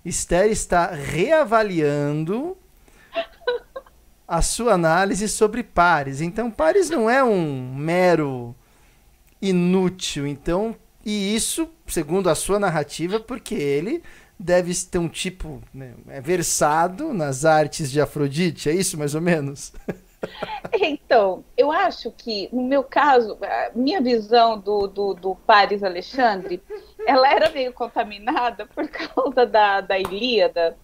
Esther 0.04 0.52
está 0.52 0.88
reavaliando 0.88 2.58
a 4.28 4.42
sua 4.42 4.74
análise 4.74 5.28
sobre 5.30 5.62
Pares. 5.62 6.22
Então, 6.22 6.50
Pares 6.50 6.90
não 6.90 7.08
é 7.08 7.24
um 7.24 7.76
mero 7.76 8.56
inútil. 9.40 10.26
Então, 10.26 10.76
e 11.06 11.36
isso, 11.36 11.70
segundo 11.86 12.30
a 12.30 12.36
sua 12.36 12.60
narrativa, 12.60 13.20
porque 13.20 13.54
ele 13.54 14.02
deve 14.40 14.74
ter 14.86 14.98
um 14.98 15.08
tipo 15.08 15.62
né, 15.74 15.94
é 16.10 16.20
versado 16.20 17.14
nas 17.14 17.46
artes 17.46 17.92
de 17.92 18.02
Afrodite, 18.02 18.70
é 18.70 18.74
isso 18.74 18.98
mais 18.98 19.16
ou 19.16 19.22
menos? 19.22 19.74
Então, 20.74 21.44
eu 21.56 21.72
acho 21.72 22.10
que, 22.10 22.50
no 22.52 22.64
meu 22.64 22.84
caso, 22.84 23.38
a 23.42 23.70
minha 23.76 24.02
visão 24.02 24.58
do, 24.58 24.88
do, 24.88 25.14
do 25.14 25.36
Paris 25.36 25.84
Alexandre, 25.84 26.64
ela 27.06 27.32
era 27.32 27.52
meio 27.52 27.72
contaminada 27.72 28.66
por 28.66 28.88
causa 28.88 29.46
da, 29.46 29.82
da 29.82 30.00
Ilíada, 30.00 30.76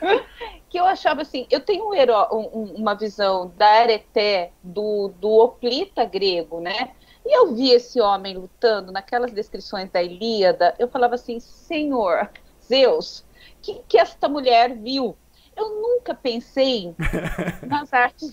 que 0.68 0.78
eu 0.78 0.84
achava 0.84 1.22
assim, 1.22 1.46
eu 1.50 1.60
tenho 1.60 1.88
um 1.88 1.94
um, 2.32 2.74
uma 2.76 2.94
visão 2.94 3.52
da 3.56 3.66
Areté, 3.66 4.52
do, 4.62 5.08
do 5.18 5.30
Oplita 5.30 6.04
grego, 6.04 6.60
né? 6.60 6.90
E 7.24 7.36
eu 7.36 7.54
vi 7.54 7.70
esse 7.70 8.00
homem 8.00 8.36
lutando 8.36 8.92
naquelas 8.92 9.32
descrições 9.32 9.90
da 9.90 10.02
Ilíada, 10.02 10.74
eu 10.78 10.88
falava 10.88 11.14
assim, 11.14 11.40
Senhor, 11.40 12.30
Zeus, 12.62 13.20
o 13.20 13.24
que, 13.62 13.80
que 13.88 13.98
esta 13.98 14.28
mulher 14.28 14.74
viu? 14.74 15.16
Eu 15.56 15.80
nunca 15.80 16.14
pensei 16.14 16.94
nas 17.66 17.92
artes 17.92 18.30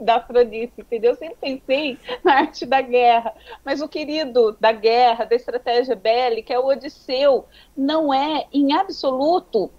da 0.00 0.16
Afrodite, 0.16 0.72
entendeu? 0.78 1.12
Eu 1.12 1.16
sempre 1.16 1.36
pensei 1.40 1.98
na 2.24 2.34
arte 2.34 2.64
da 2.64 2.80
guerra, 2.80 3.34
mas 3.64 3.80
o 3.80 3.88
querido 3.88 4.56
da 4.60 4.72
guerra, 4.72 5.24
da 5.24 5.34
estratégia 5.34 5.94
bélica, 5.94 6.54
é 6.54 6.58
o 6.58 6.66
Odisseu, 6.66 7.46
não 7.76 8.12
é 8.12 8.46
em 8.52 8.72
absoluto 8.72 9.70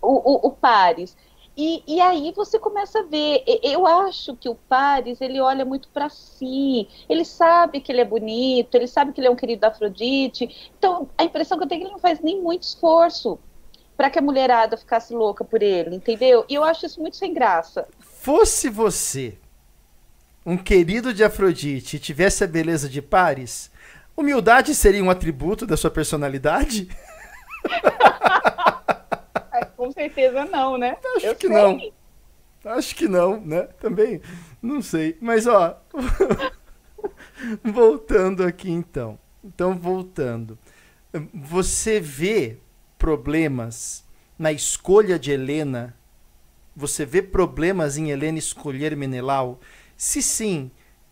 o, 0.00 0.46
o, 0.46 0.48
o 0.48 0.50
Paris. 0.50 1.16
E, 1.56 1.82
e, 1.86 2.00
aí 2.02 2.32
você 2.36 2.58
começa 2.58 3.00
a 3.00 3.02
ver. 3.02 3.42
Eu 3.62 3.86
acho 3.86 4.36
que 4.36 4.48
o 4.48 4.54
Paris 4.54 5.20
ele 5.22 5.40
olha 5.40 5.64
muito 5.64 5.88
para 5.88 6.10
si. 6.10 6.86
Ele 7.08 7.24
sabe 7.24 7.80
que 7.80 7.90
ele 7.90 8.02
é 8.02 8.04
bonito, 8.04 8.74
ele 8.74 8.86
sabe 8.86 9.12
que 9.12 9.20
ele 9.20 9.28
é 9.28 9.30
um 9.30 9.36
querido 9.36 9.62
da 9.62 9.68
Afrodite. 9.68 10.70
Então 10.78 11.08
a 11.16 11.24
impressão 11.24 11.56
que 11.56 11.64
eu 11.64 11.68
tenho 11.68 11.78
é 11.78 11.80
que 11.80 11.86
ele 11.86 11.94
não 11.94 12.00
faz 12.00 12.20
nem 12.20 12.42
muito 12.42 12.64
esforço 12.64 13.38
para 13.96 14.10
que 14.10 14.18
a 14.18 14.22
mulherada 14.22 14.76
ficasse 14.76 15.14
louca 15.14 15.42
por 15.42 15.62
ele, 15.62 15.96
entendeu? 15.96 16.44
E 16.48 16.54
eu 16.54 16.62
acho 16.62 16.84
isso 16.84 17.00
muito 17.00 17.16
sem 17.16 17.32
graça. 17.32 17.88
Fosse 17.98 18.68
você 18.68 19.38
um 20.44 20.56
querido 20.56 21.14
de 21.14 21.24
Afrodite 21.24 21.96
e 21.96 21.98
tivesse 21.98 22.44
a 22.44 22.46
beleza 22.46 22.88
de 22.88 23.00
Paris, 23.00 23.70
humildade 24.14 24.74
seria 24.74 25.02
um 25.02 25.10
atributo 25.10 25.66
da 25.66 25.76
sua 25.76 25.90
personalidade? 25.90 26.88
Com 29.86 29.92
certeza 29.92 30.44
não, 30.46 30.76
né? 30.76 30.96
Acho 31.16 31.26
Eu 31.26 31.36
que 31.36 31.48
sei. 31.48 31.48
não. 31.48 31.92
Acho 32.64 32.96
que 32.96 33.08
não, 33.08 33.40
né? 33.40 33.62
Também 33.80 34.20
não 34.62 34.82
sei. 34.82 35.16
Mas 35.20 35.46
ó, 35.46 35.80
voltando 37.62 38.42
aqui 38.44 38.70
então. 38.70 39.18
Então 39.44 39.76
voltando. 39.76 40.58
Você 41.34 42.00
vê 42.00 42.58
problemas 42.98 44.04
na 44.38 44.52
escolha 44.52 45.18
de 45.18 45.30
Helena? 45.30 45.96
Você 46.76 47.06
vê 47.06 47.22
problemas 47.22 47.96
em 47.98 48.10
Helena 48.10 48.38
escolher 48.38 48.96
Menelau? 48.96 49.60
Se 49.96 50.22
sim, 50.22 50.70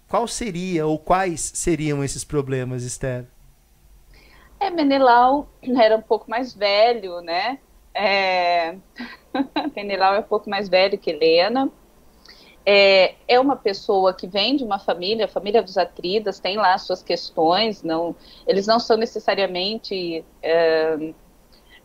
qual 0.09 0.29
seria 0.29 0.87
ou 0.87 0.99
quais 0.99 1.41
seriam 1.55 2.05
esses 2.05 2.25
problemas, 2.25 2.85
Esther? 2.85 3.27
É, 4.61 4.71
Menelau 4.71 5.49
era 5.63 5.97
um 5.97 6.03
pouco 6.03 6.29
mais 6.31 6.55
velho, 6.55 7.21
né? 7.21 7.59
É... 7.94 8.76
Menelau 9.74 10.14
é 10.14 10.20
um 10.20 10.24
pouco 10.24 10.50
mais 10.50 10.68
velho 10.68 10.98
que 10.98 11.11
Helena. 11.11 11.70
É, 12.66 13.14
é 13.28 13.38
uma 13.38 13.57
pessoa 13.57 14.14
que 14.14 14.26
vem 14.26 14.57
de 14.57 14.64
uma 14.64 14.78
família, 14.78 15.26
a 15.26 15.28
família 15.28 15.62
dos 15.62 15.76
Atridas 15.76 16.40
tem 16.40 16.57
lá 16.57 16.78
suas 16.78 17.02
questões, 17.02 17.83
não, 17.83 18.16
eles 18.46 18.66
não 18.66 18.80
são 18.80 18.96
necessariamente 18.96 20.24
é, 20.42 21.12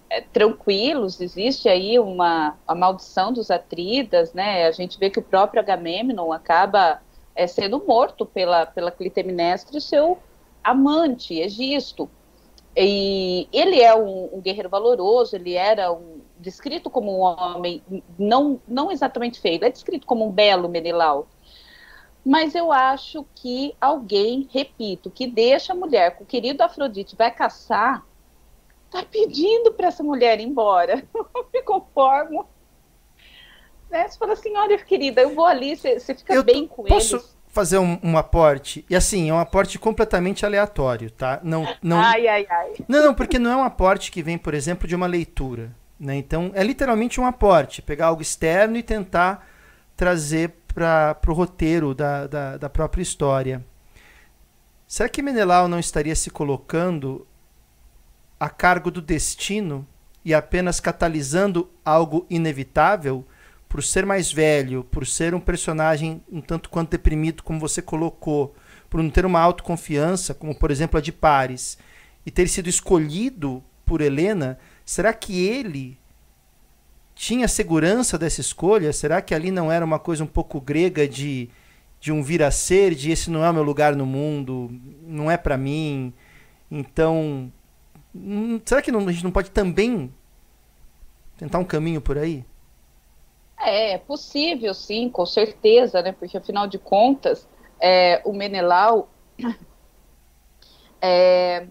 é, 0.09 0.21
tranquilos, 0.21 1.19
existe 1.19 1.67
aí 1.67 1.99
uma 1.99 2.57
a 2.65 2.73
maldição 2.73 3.33
dos 3.33 3.51
Atridas, 3.51 4.33
né? 4.33 4.67
A 4.67 4.71
gente 4.71 4.97
vê 4.97 5.09
que 5.09 5.19
o 5.19 5.21
próprio 5.21 5.61
Agamemnon 5.61 6.31
acaba 6.31 7.01
é, 7.35 7.45
sendo 7.45 7.83
morto 7.85 8.25
pela, 8.25 8.65
pela 8.65 8.89
Clitemnestra, 8.89 9.81
seu 9.81 10.17
amante, 10.63 11.39
Egisto. 11.39 12.09
E 12.75 13.47
ele 13.51 13.81
é 13.81 13.95
um, 13.95 14.37
um, 14.37 14.41
guerreiro 14.41 14.69
valoroso, 14.69 15.35
ele 15.35 15.53
era 15.53 15.91
um, 15.91 16.21
descrito 16.37 16.89
como 16.89 17.17
um 17.17 17.19
homem, 17.19 17.83
não, 18.17 18.61
não 18.67 18.91
exatamente 18.91 19.39
feio, 19.39 19.63
é 19.65 19.69
descrito 19.69 20.05
como 20.05 20.25
um 20.25 20.31
belo 20.31 20.69
Menelau. 20.69 21.27
Mas 22.23 22.53
eu 22.53 22.71
acho 22.71 23.25
que 23.35 23.75
alguém, 23.79 24.47
repito, 24.51 25.09
que 25.09 25.25
deixa 25.25 25.73
a 25.73 25.75
mulher 25.75 26.15
com 26.15 26.23
o 26.23 26.27
querido 26.27 26.61
Afrodite 26.61 27.15
vai 27.15 27.31
caçar, 27.31 28.05
tá 28.89 29.03
pedindo 29.03 29.73
para 29.73 29.87
essa 29.87 30.03
mulher 30.03 30.39
ir 30.39 30.43
embora. 30.43 31.03
Não 31.13 31.25
me 31.53 31.61
conformo. 31.63 32.47
Né? 33.89 34.07
Você 34.07 34.17
fala 34.17 34.33
assim, 34.33 34.55
olha, 34.55 34.77
querida, 34.77 35.21
eu 35.21 35.33
vou 35.33 35.45
ali, 35.45 35.75
você, 35.75 35.99
você 35.99 36.13
fica 36.13 36.33
eu 36.33 36.43
bem 36.43 36.67
com 36.67 36.83
posso 36.83 37.15
eles. 37.15 37.38
Fazer 37.49 37.77
um, 37.77 37.99
um, 38.01 38.17
aporte? 38.17 38.85
E 38.89 38.95
assim, 38.95 39.29
é 39.29 39.33
um 39.33 39.39
aporte 39.39 39.77
completamente 39.77 40.45
aleatório, 40.45 41.11
tá? 41.11 41.39
Não, 41.43 41.67
não, 41.81 41.99
ai, 41.99 42.27
ai, 42.27 42.47
ai. 42.49 42.73
Não, 42.87 43.03
não, 43.03 43.13
porque 43.13 43.37
não 43.37 43.51
é 43.51 43.55
um 43.55 43.63
aporte 43.63 44.11
que 44.11 44.23
vem, 44.23 44.37
por 44.37 44.53
exemplo, 44.53 44.87
de 44.87 44.95
uma 44.95 45.07
leitura. 45.07 45.71
Né? 45.99 46.15
Então, 46.15 46.51
é 46.53 46.63
literalmente 46.63 47.19
um 47.19 47.25
aporte. 47.25 47.81
Pegar 47.81 48.07
algo 48.07 48.21
externo 48.21 48.77
e 48.77 48.83
tentar 48.83 49.47
trazer 49.95 50.53
para 50.73 51.19
o 51.27 51.33
roteiro 51.33 51.93
da, 51.93 52.27
da, 52.27 52.57
da 52.57 52.69
própria 52.69 53.01
história. 53.01 53.63
Será 54.87 55.09
que 55.09 55.21
Menelau 55.21 55.67
não 55.67 55.79
estaria 55.79 56.15
se 56.15 56.29
colocando 56.29 57.27
a 58.39 58.49
cargo 58.49 58.89
do 58.89 59.01
destino 59.01 59.85
e 60.23 60.33
apenas 60.33 60.79
catalisando 60.79 61.69
algo 61.83 62.25
inevitável, 62.29 63.25
por 63.69 63.83
ser 63.83 64.03
mais 64.03 64.33
velho, 64.33 64.83
por 64.83 65.05
ser 65.05 65.35
um 65.35 65.39
personagem 65.39 66.23
um 66.29 66.41
tanto 66.41 66.69
quanto 66.69 66.89
deprimido, 66.89 67.43
como 67.43 67.59
você 67.59 67.83
colocou, 67.83 68.55
por 68.89 69.01
não 69.01 69.11
ter 69.11 69.25
uma 69.25 69.39
autoconfiança, 69.39 70.33
como 70.33 70.55
por 70.55 70.71
exemplo 70.71 70.97
a 70.97 71.01
de 71.01 71.11
Paris, 71.11 71.77
e 72.25 72.31
ter 72.31 72.49
sido 72.49 72.67
escolhido 72.67 73.63
por 73.85 74.01
Helena, 74.01 74.57
será 74.83 75.13
que 75.13 75.45
ele 75.45 75.97
tinha 77.13 77.47
segurança 77.47 78.17
dessa 78.17 78.41
escolha? 78.41 78.91
Será 78.91 79.21
que 79.21 79.35
ali 79.35 79.51
não 79.51 79.71
era 79.71 79.85
uma 79.85 79.99
coisa 79.99 80.23
um 80.23 80.27
pouco 80.27 80.59
grega 80.59 81.07
de, 81.07 81.49
de 81.99 82.11
um 82.11 82.23
vir 82.23 82.41
a 82.41 82.49
ser, 82.49 82.95
de 82.95 83.11
esse 83.11 83.29
não 83.29 83.43
é 83.43 83.49
o 83.49 83.53
meu 83.53 83.63
lugar 83.63 83.95
no 83.95 84.05
mundo, 84.05 84.71
não 85.03 85.29
é 85.29 85.37
para 85.37 85.57
mim? 85.57 86.11
Então, 86.71 87.51
hum, 88.15 88.59
será 88.65 88.81
que 88.81 88.91
não, 88.91 89.07
a 89.07 89.11
gente 89.11 89.23
não 89.23 89.31
pode 89.31 89.51
também 89.51 90.11
tentar 91.37 91.59
um 91.59 91.65
caminho 91.65 92.01
por 92.01 92.17
aí? 92.17 92.43
É, 93.59 93.93
é 93.93 93.97
possível, 93.97 94.73
sim, 94.73 95.09
com 95.09 95.25
certeza, 95.25 96.01
né? 96.01 96.11
Porque 96.11 96.37
afinal 96.37 96.67
de 96.67 96.79
contas, 96.79 97.47
é, 97.79 98.21
o 98.25 98.33
Menelau 98.33 99.09
é, 101.01 101.67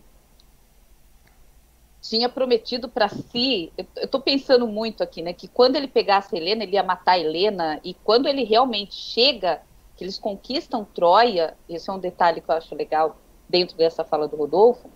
tinha 2.09 2.29
prometido 2.29 2.89
para 2.89 3.09
si, 3.09 3.71
eu 3.77 3.87
estou 4.05 4.21
pensando 4.21 4.67
muito 4.67 5.03
aqui, 5.03 5.21
né, 5.21 5.35
que 5.35 5.47
quando 5.47 5.77
ele 5.77 5.89
pegasse 5.89 6.35
a 6.35 6.39
Helena, 6.39 6.63
ele 6.63 6.73
ia 6.73 6.83
matar 6.83 7.13
a 7.13 7.19
Helena, 7.19 7.81
e 7.85 7.93
quando 7.93 8.27
ele 8.27 8.45
realmente 8.45 8.95
chega, 8.95 9.61
que 9.95 10.05
eles 10.05 10.19
conquistam 10.19 10.85
Troia, 10.85 11.55
esse 11.69 11.91
é 11.91 11.93
um 11.93 11.99
detalhe 11.99 12.41
que 12.41 12.51
eu 12.51 12.55
acho 12.55 12.75
legal 12.75 13.19
dentro 13.47 13.77
dessa 13.77 14.05
fala 14.05 14.27
do 14.27 14.37
Rodolfo, 14.37 14.91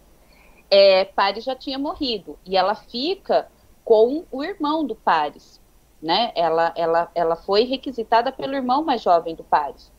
é, 0.71 1.05
Paris 1.05 1.45
já 1.45 1.55
tinha 1.55 1.79
morrido, 1.79 2.39
e 2.47 2.57
ela 2.57 2.75
fica 2.75 3.47
com 3.85 4.25
o 4.31 4.43
irmão 4.43 4.87
do 4.87 4.95
Paris, 4.95 5.61
né, 6.03 6.33
ela, 6.35 6.73
ela, 6.77 7.11
ela 7.15 7.37
foi 7.37 7.63
requisitada 7.65 8.33
pelo 8.33 8.55
irmão 8.55 8.85
mais 8.85 9.01
jovem 9.01 9.35
do 9.35 9.45
Paris, 9.45 9.93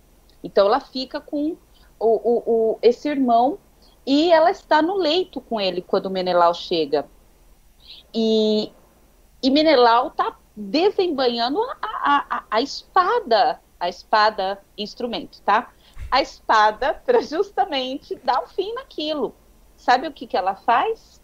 então 0.44 0.68
ela 0.68 0.80
fica 0.80 1.22
com 1.22 1.56
o, 2.00 2.08
o, 2.08 2.44
o 2.46 2.80
esse 2.82 3.08
irmão 3.08 3.58
e 4.06 4.32
ela 4.32 4.52
está 4.52 4.82
no 4.82 4.96
leito 4.96 5.40
com 5.40 5.60
ele 5.60 5.82
quando 5.82 6.10
Menelau 6.10 6.54
chega. 6.54 7.08
E, 8.14 8.72
e 9.42 9.50
Menelau 9.50 10.08
está 10.08 10.38
desembanhando 10.56 11.60
a, 11.82 12.26
a, 12.30 12.44
a, 12.52 12.62
espada, 12.62 13.60
a 13.80 13.88
espada 13.88 14.62
instrumento, 14.78 15.42
tá? 15.42 15.72
A 16.12 16.22
espada 16.22 16.94
para 17.06 17.22
justamente 17.22 18.16
dar 18.16 18.44
um 18.44 18.48
fim 18.48 18.74
naquilo. 18.74 19.34
Sabe 19.78 20.08
o 20.08 20.14
que, 20.14 20.28
que 20.28 20.38
ela 20.38 20.56
faz? 20.56 21.22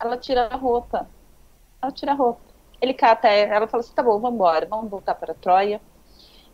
Ela 0.00 0.16
tira 0.16 0.48
a 0.48 0.56
roupa. 0.56 1.08
Ela 1.80 1.92
tira 1.92 2.12
a 2.12 2.14
roupa. 2.14 2.51
Ele 2.82 2.92
cata 2.92 3.28
ela 3.28 3.68
fala 3.68 3.82
assim: 3.82 3.94
tá 3.94 4.02
bom, 4.02 4.18
vamos 4.18 4.34
embora, 4.34 4.66
vamos 4.66 4.90
voltar 4.90 5.14
para 5.14 5.32
Troia. 5.32 5.80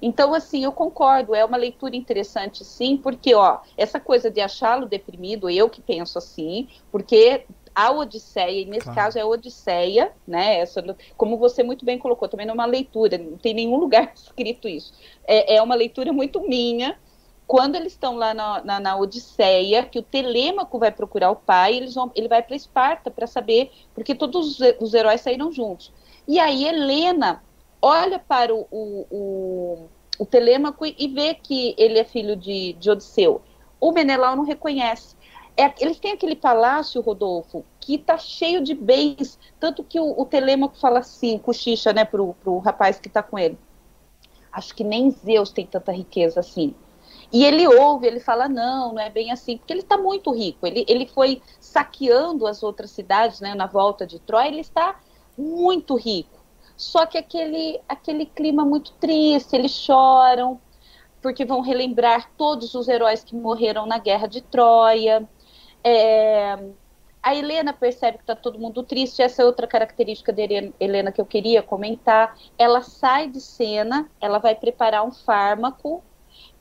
Então, 0.00 0.32
assim, 0.32 0.62
eu 0.62 0.70
concordo, 0.70 1.34
é 1.34 1.44
uma 1.44 1.56
leitura 1.56 1.96
interessante, 1.96 2.64
sim, 2.64 2.96
porque, 2.96 3.34
ó, 3.34 3.58
essa 3.76 3.98
coisa 3.98 4.30
de 4.30 4.40
achá-lo 4.40 4.86
deprimido, 4.86 5.50
eu 5.50 5.68
que 5.68 5.80
penso 5.80 6.18
assim, 6.18 6.68
porque 6.92 7.44
a 7.74 7.90
Odisseia, 7.90 8.62
e 8.62 8.64
nesse 8.64 8.84
claro. 8.84 8.96
caso 8.96 9.18
é 9.18 9.22
a 9.22 9.26
Odisseia, 9.26 10.12
né? 10.26 10.58
Essa, 10.58 10.84
como 11.16 11.36
você 11.36 11.62
muito 11.62 11.84
bem 11.84 11.98
colocou, 11.98 12.28
também 12.28 12.46
não 12.46 12.52
é 12.52 12.54
uma 12.54 12.66
leitura, 12.66 13.18
não 13.18 13.38
tem 13.38 13.54
nenhum 13.54 13.76
lugar 13.76 14.10
escrito 14.14 14.68
isso. 14.68 14.92
É, 15.24 15.56
é 15.56 15.62
uma 15.62 15.74
leitura 15.74 16.12
muito 16.12 16.40
minha. 16.40 16.96
Quando 17.46 17.76
eles 17.76 17.92
estão 17.92 18.16
lá 18.16 18.34
na, 18.34 18.62
na, 18.62 18.80
na, 18.80 18.96
Odisseia, 18.96 19.84
que 19.84 19.98
o 19.98 20.02
Telêmaco 20.02 20.78
vai 20.78 20.92
procurar 20.92 21.30
o 21.30 21.36
pai, 21.36 21.76
eles 21.76 21.94
vão, 21.94 22.10
ele 22.14 22.28
vai 22.28 22.42
para 22.42 22.54
Esparta 22.54 23.10
para 23.10 23.26
saber, 23.26 23.70
porque 23.94 24.14
todos 24.14 24.60
os, 24.60 24.74
os 24.80 24.92
heróis 24.92 25.20
saíram 25.20 25.50
juntos. 25.50 25.92
E 26.28 26.38
aí 26.38 26.66
Helena 26.66 27.42
olha 27.80 28.18
para 28.18 28.54
o, 28.54 28.66
o, 28.70 29.06
o, 29.10 29.88
o 30.18 30.26
Telêmaco 30.26 30.84
e 30.84 31.08
vê 31.08 31.32
que 31.32 31.74
ele 31.78 31.98
é 31.98 32.04
filho 32.04 32.36
de, 32.36 32.74
de 32.74 32.90
Odisseu. 32.90 33.40
O 33.80 33.92
Menelau 33.92 34.36
não 34.36 34.44
reconhece. 34.44 35.16
É, 35.56 35.72
eles 35.80 35.98
têm 35.98 36.12
aquele 36.12 36.36
palácio, 36.36 37.00
Rodolfo, 37.00 37.64
que 37.80 37.94
está 37.94 38.18
cheio 38.18 38.62
de 38.62 38.74
bens, 38.74 39.38
tanto 39.58 39.82
que 39.82 39.98
o, 39.98 40.20
o 40.20 40.24
Telêmaco 40.26 40.76
fala 40.76 40.98
assim, 40.98 41.38
cochicha, 41.38 41.92
né, 41.92 42.04
pro, 42.04 42.34
pro 42.34 42.58
rapaz 42.58 43.00
que 43.00 43.08
está 43.08 43.22
com 43.22 43.38
ele. 43.38 43.58
Acho 44.52 44.74
que 44.74 44.84
nem 44.84 45.10
Zeus 45.10 45.50
tem 45.50 45.66
tanta 45.66 45.92
riqueza 45.92 46.40
assim. 46.40 46.74
E 47.32 47.44
ele 47.44 47.66
ouve, 47.66 48.06
ele 48.06 48.20
fala, 48.20 48.48
não, 48.48 48.92
não 48.92 49.00
é 49.00 49.10
bem 49.10 49.32
assim, 49.32 49.56
porque 49.56 49.72
ele 49.72 49.80
está 49.80 49.96
muito 49.96 50.30
rico. 50.30 50.66
Ele, 50.66 50.84
ele 50.86 51.06
foi 51.06 51.42
saqueando 51.58 52.46
as 52.46 52.62
outras 52.62 52.90
cidades, 52.90 53.40
né, 53.40 53.54
na 53.54 53.66
volta 53.66 54.06
de 54.06 54.18
Troia, 54.18 54.48
ele 54.48 54.60
está 54.60 55.00
muito 55.38 55.94
rico. 55.94 56.38
Só 56.76 57.06
que 57.06 57.16
aquele, 57.16 57.80
aquele 57.88 58.26
clima 58.26 58.64
muito 58.64 58.92
triste, 58.94 59.54
eles 59.54 59.72
choram, 59.72 60.60
porque 61.22 61.44
vão 61.44 61.60
relembrar 61.60 62.30
todos 62.36 62.74
os 62.74 62.88
heróis 62.88 63.24
que 63.24 63.34
morreram 63.34 63.86
na 63.86 63.98
guerra 63.98 64.26
de 64.26 64.40
Troia. 64.40 65.28
É, 65.82 66.58
a 67.22 67.34
Helena 67.34 67.72
percebe 67.72 68.18
que 68.18 68.22
está 68.22 68.36
todo 68.36 68.58
mundo 68.58 68.82
triste, 68.82 69.22
essa 69.22 69.42
é 69.42 69.44
outra 69.44 69.66
característica 69.66 70.32
da 70.32 70.42
Helena 70.78 71.10
que 71.10 71.20
eu 71.20 71.26
queria 71.26 71.62
comentar. 71.62 72.36
Ela 72.56 72.82
sai 72.82 73.28
de 73.28 73.40
cena, 73.40 74.08
ela 74.20 74.38
vai 74.38 74.54
preparar 74.54 75.04
um 75.04 75.12
fármaco 75.12 76.02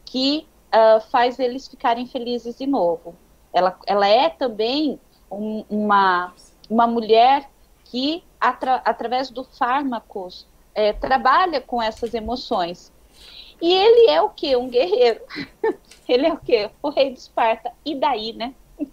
que 0.03 0.47
uh, 0.67 0.99
faz 1.09 1.39
eles 1.39 1.67
ficarem 1.67 2.07
felizes 2.07 2.57
de 2.57 2.65
novo. 2.65 3.15
Ela, 3.53 3.79
ela 3.85 4.07
é 4.07 4.29
também 4.29 4.99
um, 5.31 5.63
uma, 5.69 6.33
uma 6.69 6.87
mulher 6.87 7.49
que 7.85 8.23
atra 8.39 8.81
através 8.85 9.29
do 9.29 9.43
fármacos, 9.43 10.47
é, 10.73 10.93
trabalha 10.93 11.59
com 11.59 11.81
essas 11.81 12.13
emoções. 12.13 12.91
E 13.61 13.73
ele 13.73 14.11
é 14.11 14.21
o 14.21 14.29
que? 14.29 14.55
Um 14.55 14.69
guerreiro. 14.69 15.21
ele 16.07 16.27
é 16.27 16.33
o 16.33 16.37
que? 16.37 16.69
O 16.81 16.89
rei 16.89 17.11
de 17.11 17.19
Esparta. 17.19 17.71
E 17.83 17.95
daí, 17.95 18.33
né? 18.33 18.53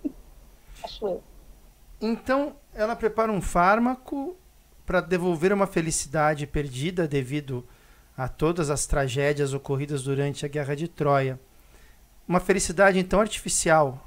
Acho 0.82 1.06
eu. 1.06 1.22
Então, 2.00 2.56
ela 2.74 2.96
prepara 2.96 3.30
um 3.30 3.40
fármaco 3.40 4.36
para 4.84 5.00
devolver 5.00 5.52
uma 5.52 5.66
felicidade 5.66 6.46
perdida 6.46 7.06
devido 7.08 7.66
a 8.16 8.28
todas 8.28 8.70
as 8.70 8.86
tragédias 8.86 9.52
ocorridas 9.52 10.02
durante 10.02 10.44
a 10.44 10.48
Guerra 10.48 10.74
de 10.74 10.88
Troia. 10.88 11.40
Uma 12.26 12.40
felicidade, 12.40 12.98
então, 12.98 13.20
artificial. 13.20 14.02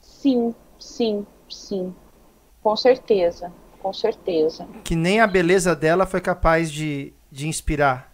Sim, 0.00 0.54
sim, 0.78 1.26
sim. 1.48 1.94
Com 2.62 2.76
certeza, 2.76 3.52
com 3.82 3.92
certeza. 3.92 4.66
Que 4.84 4.94
nem 4.94 5.20
a 5.20 5.26
beleza 5.26 5.74
dela 5.74 6.06
foi 6.06 6.20
capaz 6.20 6.70
de, 6.70 7.12
de 7.30 7.48
inspirar. 7.48 8.12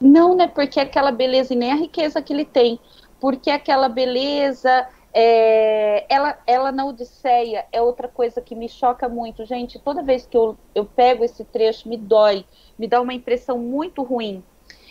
Não, 0.00 0.34
né? 0.34 0.46
Porque 0.48 0.80
aquela 0.80 1.10
beleza 1.10 1.54
e 1.54 1.56
nem 1.56 1.72
a 1.72 1.76
riqueza 1.76 2.20
que 2.20 2.32
ele 2.32 2.44
tem. 2.44 2.78
Porque 3.20 3.50
aquela 3.50 3.88
beleza, 3.88 4.86
é, 5.14 6.04
ela, 6.12 6.38
ela 6.46 6.70
na 6.70 6.84
Odisseia 6.84 7.64
é 7.72 7.80
outra 7.80 8.08
coisa 8.08 8.40
que 8.40 8.54
me 8.54 8.68
choca 8.68 9.08
muito. 9.08 9.46
Gente, 9.46 9.78
toda 9.78 10.02
vez 10.02 10.26
que 10.26 10.36
eu, 10.36 10.56
eu 10.74 10.84
pego 10.84 11.24
esse 11.24 11.44
trecho, 11.44 11.88
me 11.88 11.96
dói, 11.96 12.44
me 12.78 12.86
dá 12.86 13.00
uma 13.00 13.14
impressão 13.14 13.58
muito 13.58 14.02
ruim. 14.02 14.44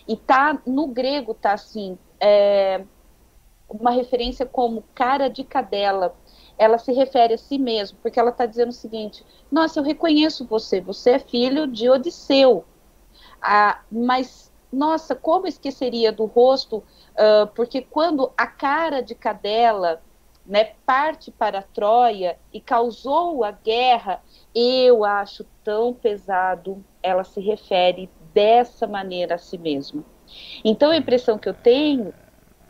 E 0.08 0.16
tá 0.16 0.60
no 0.66 0.88
grego, 0.88 1.34
tá 1.34 1.54
assim, 1.54 1.98
é, 2.20 2.84
uma 3.70 3.92
referência 3.92 4.46
como 4.46 4.84
cara 4.94 5.28
de 5.28 5.44
cadela 5.44 6.16
ela 6.58 6.78
se 6.78 6.92
refere 6.92 7.34
a 7.34 7.38
si 7.38 7.58
mesma, 7.58 7.98
porque 8.02 8.20
ela 8.20 8.30
está 8.30 8.46
dizendo 8.46 8.70
o 8.70 8.74
seguinte: 8.74 9.26
Nossa, 9.52 9.80
eu 9.80 9.84
reconheço 9.84 10.46
você, 10.46 10.82
você 10.82 11.12
é 11.12 11.20
filho 11.20 11.68
de 11.68 11.90
Odisseu. 11.90 12.66
Ah, 13.42 13.82
mas, 13.92 14.52
nossa, 14.72 15.16
como 15.16 15.48
esqueceria 15.48 16.12
do 16.12 16.26
rosto? 16.26 16.78
Uh, 17.14 17.48
porque 17.56 17.82
quando 17.82 18.32
a 18.38 18.48
cara 18.48 19.02
de 19.02 19.14
cadela 19.14 20.02
né, 20.46 20.74
parte 20.86 21.32
para 21.32 21.62
Troia 21.62 22.38
e 22.54 22.62
causou 22.62 23.44
a 23.44 23.52
guerra, 23.52 24.22
eu 24.54 25.04
acho 25.04 25.46
tão 25.64 25.94
pesado. 25.94 26.84
Ela 27.02 27.24
se 27.24 27.42
refere 27.42 28.10
dessa 28.34 28.86
maneira 28.86 29.36
a 29.36 29.40
si 29.40 29.58
mesma. 29.58 30.04
Então, 30.64 30.92
a 30.92 30.98
impressão 30.98 31.38
que 31.38 31.50
eu 31.50 31.54
tenho 31.54 32.14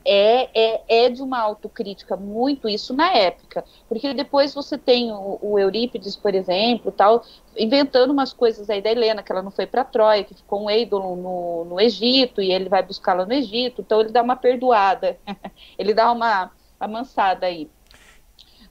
é, 0.05 0.49
é, 0.53 1.05
é 1.05 1.09
de 1.09 1.21
uma 1.21 1.39
autocrítica 1.39 2.15
muito 2.15 2.69
isso 2.69 2.93
na 2.93 3.11
época, 3.11 3.65
porque 3.89 4.13
depois 4.13 4.53
você 4.53 4.77
tem 4.77 5.11
o, 5.11 5.39
o 5.41 5.59
Eurípides, 5.59 6.15
por 6.15 6.35
exemplo, 6.35 6.91
tal, 6.91 7.23
inventando 7.57 8.11
umas 8.11 8.31
coisas 8.31 8.69
aí 8.69 8.81
da 8.81 8.91
Helena, 8.91 9.23
que 9.23 9.31
ela 9.31 9.41
não 9.41 9.49
foi 9.49 9.65
para 9.65 9.83
Troia, 9.83 10.23
que 10.23 10.35
ficou 10.35 10.63
um 10.63 10.69
ídolo 10.69 11.15
no, 11.15 11.65
no 11.65 11.81
Egito, 11.81 12.41
e 12.41 12.51
ele 12.51 12.69
vai 12.69 12.83
buscá-la 12.83 13.25
no 13.25 13.33
Egito, 13.33 13.81
então 13.81 13.99
ele 13.99 14.11
dá 14.11 14.21
uma 14.21 14.35
perdoada, 14.35 15.17
ele 15.77 15.93
dá 15.93 16.11
uma 16.11 16.51
amansada 16.79 17.47
aí. 17.47 17.69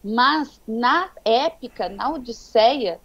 Mas 0.02 0.60
na 0.68 1.10
épica, 1.24 1.88
na 1.88 2.10
Odisseia, 2.12 3.00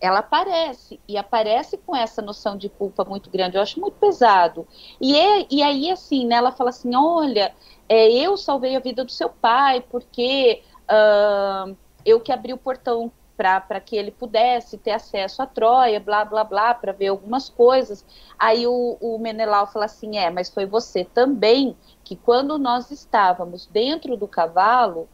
ela 0.00 0.20
aparece 0.20 1.00
e 1.08 1.16
aparece 1.16 1.76
com 1.76 1.94
essa 1.94 2.22
noção 2.22 2.56
de 2.56 2.68
culpa 2.68 3.04
muito 3.04 3.30
grande. 3.30 3.56
Eu 3.56 3.62
acho 3.62 3.80
muito 3.80 3.96
pesado. 3.98 4.66
E, 5.00 5.16
é, 5.16 5.46
e 5.50 5.62
aí, 5.62 5.90
assim, 5.90 6.26
né, 6.26 6.36
ela 6.36 6.52
fala 6.52 6.70
assim: 6.70 6.94
olha, 6.94 7.54
é, 7.88 8.08
eu 8.10 8.36
salvei 8.36 8.76
a 8.76 8.80
vida 8.80 9.04
do 9.04 9.10
seu 9.10 9.28
pai 9.28 9.84
porque 9.90 10.62
uh, 10.84 11.76
eu 12.04 12.20
que 12.20 12.32
abri 12.32 12.52
o 12.52 12.58
portão 12.58 13.10
para 13.36 13.80
que 13.80 13.94
ele 13.94 14.10
pudesse 14.10 14.76
ter 14.76 14.90
acesso 14.90 15.40
a 15.40 15.46
Troia, 15.46 16.00
blá, 16.00 16.24
blá, 16.24 16.42
blá, 16.42 16.74
para 16.74 16.90
ver 16.90 17.06
algumas 17.06 17.48
coisas. 17.48 18.04
Aí 18.36 18.66
o, 18.66 18.96
o 19.00 19.18
Menelau 19.18 19.66
fala 19.66 19.84
assim: 19.84 20.16
é, 20.18 20.28
mas 20.30 20.48
foi 20.48 20.66
você 20.66 21.04
também 21.04 21.76
que, 22.02 22.16
quando 22.16 22.58
nós 22.58 22.90
estávamos 22.90 23.66
dentro 23.66 24.16
do 24.16 24.26
cavalo, 24.26 25.08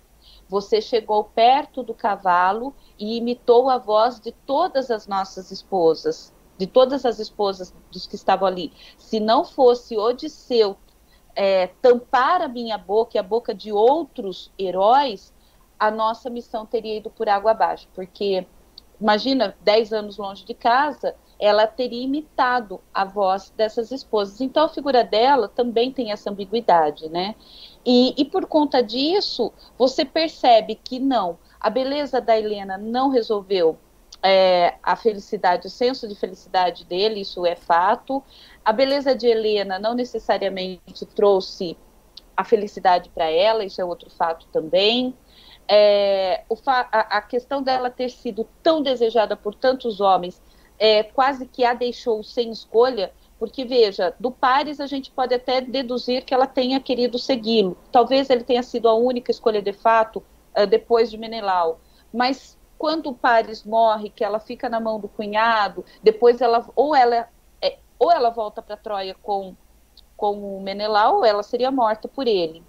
você 0.49 0.81
chegou 0.81 1.25
perto 1.25 1.83
do 1.83 1.95
cavalo 1.95 2.75
e 2.99 3.17
imitou 3.17 3.69
a 3.69 3.79
voz 3.79 4.21
de 4.21 4.33
todas 4.33 4.91
as 4.91 5.07
nossas 5.07 5.51
esposas, 5.51 6.33
de 6.59 6.67
todas 6.67 7.05
as 7.05 7.19
esposas 7.19 7.75
dos 7.91 8.07
que 8.07 8.15
estavam 8.15 8.47
ali. 8.47 8.73
Se 8.99 9.19
não 9.19 9.45
fosse 9.45 9.97
Odisseu 9.97 10.77
é, 11.35 11.69
tampar 11.81 12.43
a 12.43 12.49
minha 12.49 12.79
boca 12.79 13.17
e 13.17 13.19
a 13.19 13.23
boca 13.23 13.55
de 13.55 13.73
outros 13.73 14.53
heróis, 14.59 15.33
a 15.79 15.91
nossa 15.91 16.31
missão 16.31 16.65
teria 16.65 16.97
ido 16.97 17.11
por 17.11 17.29
água 17.29 17.51
abaixo, 17.51 17.89
porque 17.95 18.47
imagina, 19.01 19.57
10 19.61 19.93
anos 19.93 20.17
longe 20.17 20.45
de 20.45 20.55
casa, 20.55 21.17
ela 21.39 21.67
teria 21.67 22.05
imitado 22.05 22.81
a 22.93 23.05
voz 23.05 23.53
dessas 23.57 23.91
esposas. 23.91 24.41
Então 24.41 24.65
a 24.65 24.69
figura 24.69 25.05
dela 25.05 25.49
também 25.49 25.93
tem 25.93 26.13
essa 26.13 26.31
ambiguidade, 26.31 27.09
né? 27.09 27.35
E, 27.85 28.15
e 28.17 28.25
por 28.25 28.47
conta 28.47 28.83
disso, 28.83 29.53
você 29.77 30.05
percebe 30.05 30.75
que 30.75 30.99
não, 30.99 31.39
a 31.61 31.69
beleza 31.69 32.21
da 32.21 32.39
Helena 32.39 32.79
não 32.79 33.11
resolveu 33.11 33.79
é, 34.23 34.77
a 34.83 34.97
felicidade, 34.97 35.67
o 35.67 35.71
senso 35.71 36.09
de 36.09 36.15
felicidade 36.15 36.85
dele, 36.87 37.21
isso 37.21 37.45
é 37.45 37.55
fato. 37.55 38.23
A 38.65 38.73
beleza 38.73 39.15
de 39.15 39.27
Helena 39.27 39.79
não 39.79 39.95
necessariamente 39.95 41.05
trouxe 41.15 41.77
a 42.35 42.43
felicidade 42.43 43.11
para 43.11 43.31
ela, 43.31 43.65
isso 43.65 43.81
é 43.81 43.85
outro 43.85 44.09
fato 44.09 44.47
também. 44.53 45.15
É, 45.69 46.45
fa 46.63 46.89
a, 46.91 47.19
a, 47.19 47.23
questão 47.23 47.63
dela 47.63 47.91
ter 47.91 48.11
sido 48.11 48.47
tão 48.63 48.83
desejada 48.83 49.37
por 49.37 49.55
tantos 49.55 50.01
homens, 50.01 50.41
é, 50.79 51.03
quase 51.03 51.47
que 51.47 51.65
a 51.65 51.75
deixou 51.75 52.23
sem 52.23 52.51
escolha, 52.51 53.13
porque 53.39 53.65
veja, 53.65 54.15
do 54.19 54.31
Paris 54.31 54.81
a 54.81 54.87
gente 54.87 55.11
pode 55.11 55.35
até 55.35 55.61
deduzir 55.61 56.25
que 56.25 56.33
ela 56.33 56.47
tenha 56.47 56.81
querido 56.81 57.19
segui-lo. 57.19 57.77
Talvez 57.91 58.31
ele 58.31 58.45
tenha 58.45 58.63
sido 58.63 58.89
a 58.89 58.95
única 58.95 59.31
escolha 59.31 59.61
de 59.61 59.73
fato 59.73 60.23
uh, 60.57 60.67
depois 60.67 61.11
de 61.11 61.19
Menelau. 61.19 61.81
Mas 62.13 62.59
quando 62.79 63.11
o 63.11 63.15
Paris 63.15 63.65
morre, 63.65 64.11
que 64.11 64.25
ela 64.25 64.39
fica 64.39 64.69
na 64.69 64.81
mão 64.81 65.01
do 65.01 65.09
cunhado, 65.09 65.85
depois 66.03 66.41
ela 66.41 66.67
ou 66.75 66.95
ela 66.95 67.29
é, 67.61 67.79
ou 67.99 68.11
ela 68.11 68.31
volta 68.31 68.63
para 68.63 68.77
Troia 68.77 69.15
com 69.23 69.55
com 70.17 70.57
o 70.57 70.63
Menelau, 70.63 71.17
ou 71.17 71.25
ela 71.25 71.43
seria 71.43 71.73
morta 71.73 72.07
por 72.07 72.29
ele. 72.29 72.63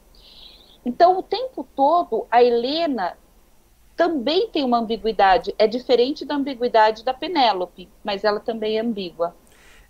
Então, 0.83 1.17
o 1.17 1.23
tempo 1.23 1.67
todo, 1.75 2.27
a 2.29 2.43
Helena 2.43 3.17
também 3.95 4.49
tem 4.49 4.63
uma 4.63 4.79
ambiguidade. 4.79 5.53
É 5.57 5.67
diferente 5.67 6.25
da 6.25 6.35
ambiguidade 6.35 7.03
da 7.03 7.13
Penélope, 7.13 7.89
mas 8.03 8.23
ela 8.23 8.39
também 8.39 8.77
é 8.77 8.81
ambígua. 8.81 9.35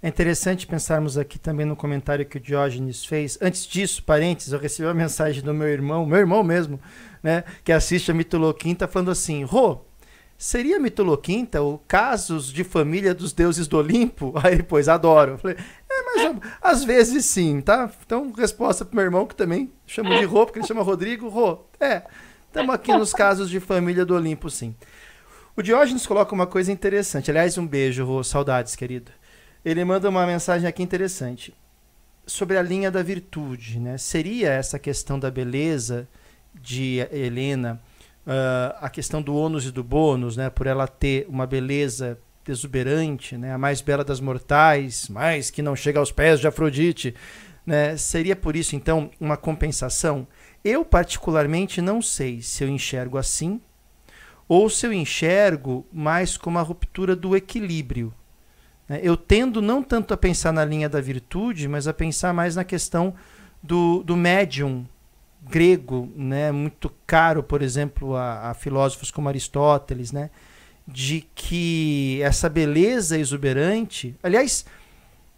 É 0.01 0.07
interessante 0.07 0.67
pensarmos 0.67 1.17
aqui 1.17 1.39
também 1.39 1.65
no 1.65 1.75
comentário 1.75 2.25
que 2.25 2.37
o 2.37 2.39
Diógenes 2.39 3.03
fez. 3.03 3.39
Antes 3.41 3.65
disso, 3.65 4.03
parênteses, 4.03 4.53
eu 4.53 4.59
recebi 4.59 4.87
uma 4.87 4.93
mensagem 4.95 5.41
do 5.41 5.53
meu 5.53 5.67
irmão, 5.67 6.05
meu 6.05 6.19
irmão 6.19 6.43
mesmo, 6.43 6.79
né, 7.23 7.43
que 7.63 7.71
assiste 7.71 8.11
a 8.11 8.13
Mitoloquinta, 8.13 8.87
falando 8.87 9.09
assim: 9.09 9.43
Rô, 9.43 9.79
seria 10.37 10.79
Mitoloquinta 10.79 11.61
o 11.63 11.79
casos 11.87 12.51
de 12.51 12.63
família 12.63 13.15
dos 13.15 13.33
deuses 13.33 13.67
do 13.67 13.77
Olimpo? 13.77 14.33
Aí, 14.43 14.61
pois, 14.61 14.87
adoro. 14.87 15.31
Eu 15.31 15.37
falei, 15.39 15.57
é, 15.89 16.01
mas 16.03 16.39
às 16.61 16.83
vezes 16.83 17.25
sim, 17.25 17.59
tá? 17.61 17.89
Então, 18.05 18.31
resposta 18.31 18.85
pro 18.85 18.95
meu 18.95 19.05
irmão, 19.05 19.25
que 19.25 19.35
também 19.35 19.71
chamo 19.87 20.15
de 20.15 20.25
Rô, 20.25 20.45
porque 20.45 20.59
ele 20.59 20.67
chama 20.67 20.83
Rodrigo, 20.83 21.29
Rô. 21.29 21.59
É, 21.79 22.03
estamos 22.55 22.73
aqui 22.73 22.95
nos 22.95 23.11
casos 23.11 23.49
de 23.49 23.59
família 23.59 24.05
do 24.05 24.15
Olimpo, 24.15 24.49
sim. 24.49 24.73
O 25.57 25.61
Diógenes 25.61 26.07
coloca 26.07 26.33
uma 26.33 26.47
coisa 26.47 26.71
interessante. 26.71 27.29
Aliás, 27.29 27.57
um 27.57 27.67
beijo, 27.67 28.05
Rô, 28.05 28.23
saudades, 28.23 28.77
querido. 28.77 29.11
Ele 29.63 29.83
manda 29.83 30.09
uma 30.09 30.25
mensagem 30.25 30.65
aqui 30.65 30.81
interessante 30.81 31.53
sobre 32.25 32.57
a 32.57 32.61
linha 32.61 32.89
da 32.89 33.03
virtude, 33.03 33.77
né? 33.77 33.97
Seria 33.97 34.51
essa 34.51 34.79
questão 34.79 35.19
da 35.19 35.29
beleza 35.29 36.07
de 36.53 37.05
Helena, 37.11 37.81
uh, 38.25 38.77
a 38.79 38.89
questão 38.89 39.21
do 39.21 39.35
ônus 39.35 39.65
e 39.65 39.71
do 39.71 39.83
bônus, 39.83 40.37
né? 40.37 40.49
Por 40.49 40.65
ela 40.65 40.87
ter 40.87 41.25
uma 41.27 41.45
beleza 41.45 42.17
exuberante, 42.47 43.37
né? 43.37 43.53
A 43.53 43.57
mais 43.57 43.81
bela 43.81 44.03
das 44.05 44.21
mortais, 44.21 45.09
mais 45.09 45.51
que 45.51 45.61
não 45.61 45.75
chega 45.75 45.99
aos 45.99 46.11
pés 46.11 46.39
de 46.39 46.47
Afrodite, 46.47 47.13
né? 47.65 47.97
Seria 47.97 48.35
por 48.35 48.55
isso 48.55 48.77
então 48.77 49.11
uma 49.19 49.35
compensação? 49.35 50.25
Eu 50.65 50.83
particularmente 50.83 51.79
não 51.79 52.01
sei 52.01 52.41
se 52.41 52.63
eu 52.63 52.67
enxergo 52.67 53.19
assim 53.19 53.61
ou 54.49 54.67
se 54.67 54.87
eu 54.87 54.91
enxergo 54.91 55.85
mais 55.93 56.37
como 56.37 56.57
a 56.57 56.63
ruptura 56.63 57.15
do 57.15 57.35
equilíbrio, 57.35 58.11
né? 58.89 58.99
Eu 59.03 59.15
tendo 59.15 59.61
não 59.61 59.83
tanto 59.83 60.11
a 60.11 60.17
pensar 60.17 60.51
na 60.51 60.65
linha 60.65 60.89
da 60.89 60.99
virtude, 60.99 61.67
mas 61.67 61.87
a 61.87 61.93
pensar 61.93 62.33
mais 62.33 62.55
na 62.55 62.63
questão 62.63 63.13
do, 63.61 64.01
do 64.03 64.17
médium 64.17 64.87
grego, 65.47 66.11
né? 66.15 66.51
muito 66.51 66.91
caro, 67.05 67.43
por 67.43 67.61
exemplo, 67.61 68.15
a, 68.15 68.49
a 68.49 68.53
filósofos 68.55 69.11
como 69.11 69.29
Aristóteles, 69.29 70.11
né? 70.11 70.31
de 70.87 71.27
que 71.33 72.19
essa 72.23 72.49
beleza 72.49 73.17
exuberante. 73.17 74.15
Aliás, 74.23 74.65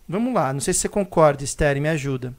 vamos 0.08 0.34
lá, 0.34 0.54
não 0.54 0.62
sei 0.62 0.74
se 0.74 0.82
você 0.82 0.90
concorda, 0.90 1.44
Esther, 1.44 1.82
me 1.82 1.90
ajuda. 1.90 2.34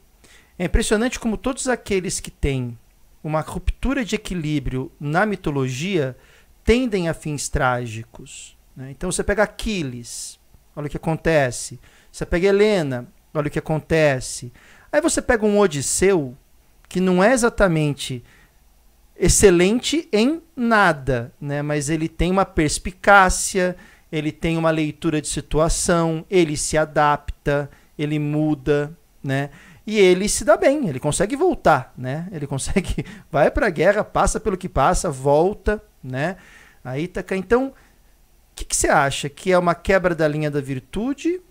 É 0.59 0.65
impressionante 0.65 1.17
como 1.17 1.37
todos 1.37 1.69
aqueles 1.69 2.19
que 2.19 2.29
têm 2.29 2.77
uma 3.23 3.39
ruptura 3.39 4.03
de 4.03 4.15
equilíbrio 4.15 4.91
na 4.99 5.25
mitologia 5.25 6.17
tendem 6.65 7.07
a 7.07 7.13
fins 7.13 7.47
trágicos. 7.47 8.57
Né? 8.75 8.91
Então 8.91 9.09
você 9.09 9.23
pega 9.23 9.43
Aquiles, 9.43 10.37
olha 10.75 10.87
o 10.87 10.89
que 10.89 10.97
acontece. 10.97 11.79
Você 12.11 12.25
pega 12.25 12.47
Helena, 12.47 13.07
olha 13.33 13.47
o 13.47 13.49
que 13.49 13.57
acontece. 13.57 14.51
Aí 14.91 14.99
você 14.99 15.21
pega 15.21 15.45
um 15.45 15.57
Odisseu, 15.57 16.37
que 16.89 16.99
não 16.99 17.23
é 17.23 17.31
exatamente 17.31 18.21
excelente 19.15 20.09
em 20.11 20.41
nada, 20.57 21.33
né? 21.39 21.61
mas 21.61 21.89
ele 21.89 22.09
tem 22.09 22.31
uma 22.31 22.45
perspicácia, 22.45 23.77
ele 24.11 24.31
tem 24.31 24.57
uma 24.57 24.71
leitura 24.71 25.21
de 25.21 25.27
situação, 25.29 26.25
ele 26.29 26.57
se 26.57 26.77
adapta, 26.77 27.69
ele 27.97 28.19
muda, 28.19 28.93
né? 29.23 29.49
E 29.89 29.97
ele 29.97 30.29
se 30.29 30.45
dá 30.45 30.55
bem, 30.55 30.87
ele 30.87 30.99
consegue 30.99 31.35
voltar, 31.35 31.93
né? 31.97 32.27
Ele 32.31 32.45
consegue, 32.47 33.05
vai 33.31 33.49
para 33.49 33.67
a 33.67 33.71
guerra, 33.71 34.03
passa 34.03 34.39
pelo 34.39 34.57
que 34.57 34.69
passa, 34.69 35.09
volta, 35.09 35.81
né? 36.03 36.37
Aí 36.83 37.07
tá 37.07 37.23
então 37.35 37.73
que, 38.59 38.65
que 38.65 38.75
você 38.75 38.89
acha? 38.89 39.29
Que 39.29 39.51
é 39.51 39.57
uma 39.57 39.73
quebra 39.73 40.13
da 40.13 40.27
linha 40.27 40.51
da 40.51 40.59
virtude 40.59 41.41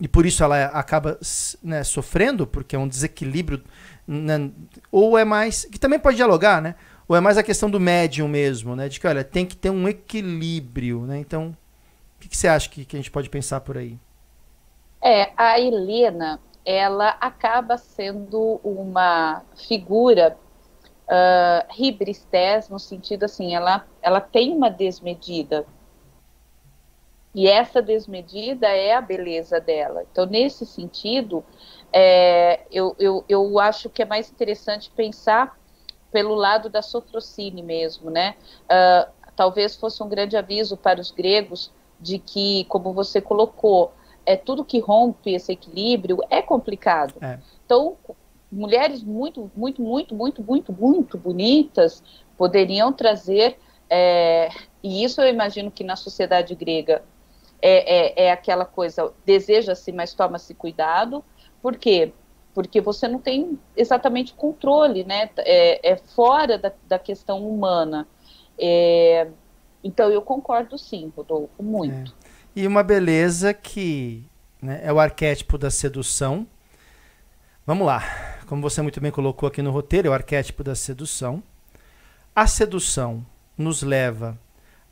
e 0.00 0.06
por 0.06 0.26
isso 0.26 0.42
ela 0.42 0.66
acaba 0.66 1.18
né, 1.62 1.82
sofrendo, 1.82 2.46
porque 2.46 2.76
é 2.76 2.78
um 2.78 2.88
desequilíbrio. 2.88 3.62
Né, 4.06 4.50
ou 4.90 5.18
é 5.18 5.24
mais. 5.24 5.64
que 5.64 5.78
também 5.78 5.98
pode 5.98 6.16
dialogar, 6.16 6.60
né? 6.60 6.74
Ou 7.08 7.16
é 7.16 7.20
mais 7.20 7.36
a 7.36 7.42
questão 7.42 7.70
do 7.70 7.80
médium 7.80 8.28
mesmo, 8.28 8.76
né? 8.76 8.88
De 8.88 8.98
que, 8.98 9.06
olha, 9.06 9.24
tem 9.24 9.44
que 9.44 9.56
ter 9.56 9.70
um 9.70 9.88
equilíbrio, 9.88 11.02
né? 11.02 11.18
Então, 11.18 11.48
o 12.16 12.20
que, 12.20 12.28
que 12.28 12.36
você 12.36 12.48
acha 12.48 12.68
que, 12.68 12.84
que 12.84 12.96
a 12.96 12.98
gente 12.98 13.10
pode 13.10 13.28
pensar 13.28 13.60
por 13.60 13.76
aí? 13.76 13.98
É, 15.02 15.32
a 15.36 15.60
Helena, 15.60 16.40
ela 16.64 17.10
acaba 17.20 17.76
sendo 17.76 18.60
uma 18.64 19.42
figura 19.54 20.36
uh, 21.06 21.66
ribristés, 21.70 22.68
no 22.68 22.78
sentido 22.78 23.24
assim, 23.24 23.54
ela, 23.54 23.86
ela 24.00 24.20
tem 24.20 24.52
uma 24.52 24.70
desmedida, 24.70 25.66
e 27.34 27.48
essa 27.48 27.82
desmedida 27.82 28.68
é 28.68 28.94
a 28.94 29.00
beleza 29.00 29.60
dela. 29.60 30.04
Então, 30.10 30.24
nesse 30.24 30.64
sentido, 30.64 31.44
é, 31.92 32.60
eu, 32.70 32.94
eu, 32.96 33.24
eu 33.28 33.58
acho 33.58 33.90
que 33.90 34.02
é 34.02 34.04
mais 34.04 34.30
interessante 34.30 34.88
pensar 34.90 35.58
pelo 36.12 36.34
lado 36.36 36.68
da 36.68 36.80
sofrocine 36.80 37.60
mesmo, 37.60 38.08
né? 38.08 38.36
Uh, 38.64 39.10
talvez 39.34 39.74
fosse 39.74 40.00
um 40.00 40.08
grande 40.08 40.36
aviso 40.36 40.76
para 40.76 41.00
os 41.00 41.10
gregos 41.10 41.72
de 41.98 42.20
que, 42.20 42.66
como 42.66 42.92
você 42.92 43.20
colocou, 43.20 43.92
é 44.26 44.36
tudo 44.36 44.64
que 44.64 44.78
rompe 44.78 45.34
esse 45.34 45.52
equilíbrio 45.52 46.18
é 46.30 46.40
complicado. 46.42 47.14
É. 47.20 47.38
Então, 47.64 47.96
mulheres 48.50 49.02
muito, 49.02 49.50
muito, 49.56 49.82
muito, 49.82 50.14
muito, 50.14 50.42
muito, 50.42 50.72
muito 50.72 51.18
bonitas 51.18 52.02
poderiam 52.36 52.92
trazer, 52.92 53.58
é, 53.88 54.48
e 54.82 55.04
isso 55.04 55.20
eu 55.20 55.28
imagino 55.28 55.70
que 55.70 55.84
na 55.84 55.96
sociedade 55.96 56.54
grega 56.54 57.02
é, 57.60 58.22
é, 58.22 58.26
é 58.26 58.32
aquela 58.32 58.64
coisa, 58.64 59.12
deseja-se, 59.24 59.92
mas 59.92 60.12
toma-se 60.12 60.54
cuidado. 60.54 61.24
Por 61.62 61.76
quê? 61.76 62.12
Porque 62.52 62.80
você 62.80 63.08
não 63.08 63.18
tem 63.18 63.58
exatamente 63.76 64.34
controle, 64.34 65.04
né? 65.04 65.30
É, 65.38 65.92
é 65.92 65.96
fora 65.96 66.58
da, 66.58 66.72
da, 66.86 66.98
questão 66.98 67.48
humana. 67.48 68.06
É, 68.58 69.28
então 69.82 70.10
eu 70.10 70.22
concordo 70.22 70.76
sim, 70.76 71.12
Rodolfo, 71.16 71.62
muito. 71.62 72.14
E 72.56 72.68
uma 72.68 72.84
beleza 72.84 73.52
que 73.52 74.24
né, 74.62 74.80
é 74.84 74.92
o 74.92 75.00
arquétipo 75.00 75.58
da 75.58 75.70
sedução. 75.70 76.46
Vamos 77.66 77.84
lá, 77.84 78.02
como 78.46 78.62
você 78.62 78.80
muito 78.80 79.00
bem 79.00 79.10
colocou 79.10 79.48
aqui 79.48 79.60
no 79.60 79.72
roteiro, 79.72 80.06
é 80.06 80.10
o 80.10 80.14
arquétipo 80.14 80.62
da 80.62 80.76
sedução. 80.76 81.42
A 82.34 82.46
sedução 82.46 83.26
nos 83.58 83.82
leva 83.82 84.38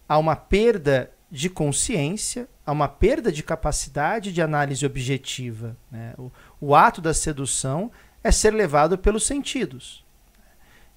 há 0.08 0.18
uma 0.18 0.34
perda 0.34 1.10
de 1.30 1.48
consciência, 1.48 2.48
há 2.66 2.72
uma 2.72 2.88
perda 2.88 3.30
de 3.30 3.44
capacidade 3.44 4.32
de 4.32 4.42
análise 4.42 4.84
objetiva. 4.84 5.76
Né? 5.88 6.14
O, 6.18 6.32
o 6.60 6.74
ato 6.74 7.00
da 7.00 7.14
sedução 7.14 7.92
é 8.24 8.32
ser 8.32 8.52
levado 8.52 8.98
pelos 8.98 9.24
sentidos. 9.24 10.04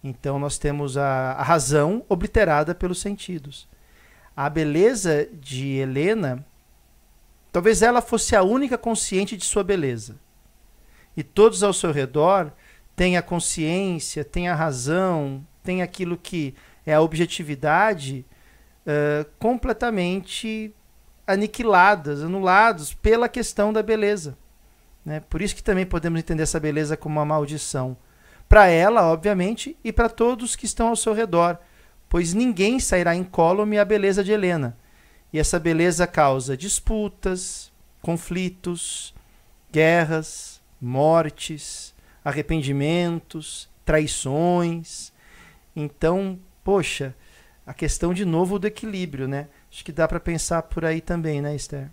Então 0.04 0.40
nós 0.40 0.58
temos 0.58 0.98
a, 0.98 1.34
a 1.34 1.44
razão 1.44 2.04
obliterada 2.10 2.74
pelos 2.74 3.00
sentidos. 3.00 3.68
A 4.36 4.50
beleza 4.50 5.30
de 5.32 5.74
Helena, 5.74 6.46
talvez 7.56 7.82
ela 7.82 8.02
fosse 8.02 8.36
a 8.36 8.44
única 8.44 8.78
consciente 8.78 9.38
de 9.38 9.46
sua 9.46 9.64
beleza. 9.64 10.18
E 11.16 11.24
todos 11.24 11.64
ao 11.64 11.72
seu 11.72 11.90
redor 11.90 12.52
têm 12.98 13.16
a 13.16 13.22
consciência, 13.22 14.26
têm 14.26 14.50
a 14.50 14.54
razão, 14.54 15.42
têm 15.64 15.82
aquilo 15.82 16.18
que 16.18 16.54
é 16.86 16.94
a 16.94 17.00
objetividade 17.00 18.26
uh, 18.86 19.26
completamente 19.40 20.76
aniquiladas, 21.26 22.22
anulados 22.22 22.94
pela 22.94 23.30
questão 23.30 23.72
da 23.72 23.82
beleza. 23.82 24.38
Né? 25.06 25.22
Por 25.22 25.42
isso 25.42 25.56
que 25.56 25.64
também 25.64 25.86
podemos 25.86 26.20
entender 26.20 26.44
essa 26.44 26.60
beleza 26.60 26.98
como 26.98 27.20
uma 27.20 27.26
maldição. 27.26 27.96
Para 28.50 28.68
ela, 28.68 29.06
obviamente, 29.06 29.78
e 29.82 29.94
para 29.94 30.10
todos 30.10 30.58
que 30.58 30.66
estão 30.66 30.90
ao 30.90 30.96
seu 30.98 31.14
redor, 31.14 31.58
pois 32.10 32.34
ninguém 32.34 32.82
sairá 32.82 33.16
incólume 33.16 33.80
à 33.80 33.86
beleza 33.86 34.22
de 34.26 34.34
Helena. 34.34 34.76
E 35.36 35.38
essa 35.38 35.60
beleza 35.60 36.08
causa 36.08 36.56
disputas, 36.56 37.70
conflitos, 38.02 39.14
guerras, 39.70 40.62
mortes, 40.80 41.94
arrependimentos, 42.24 43.68
traições. 43.84 45.12
Então, 45.76 46.40
poxa, 46.64 47.14
a 47.68 47.74
questão 47.74 48.14
de 48.14 48.24
novo 48.24 48.58
do 48.58 48.66
equilíbrio, 48.66 49.28
né? 49.28 49.50
Acho 49.70 49.84
que 49.84 49.92
dá 49.92 50.08
para 50.08 50.22
pensar 50.22 50.64
por 50.64 50.86
aí 50.86 51.02
também, 51.02 51.42
né, 51.42 51.54
Esther? 51.54 51.92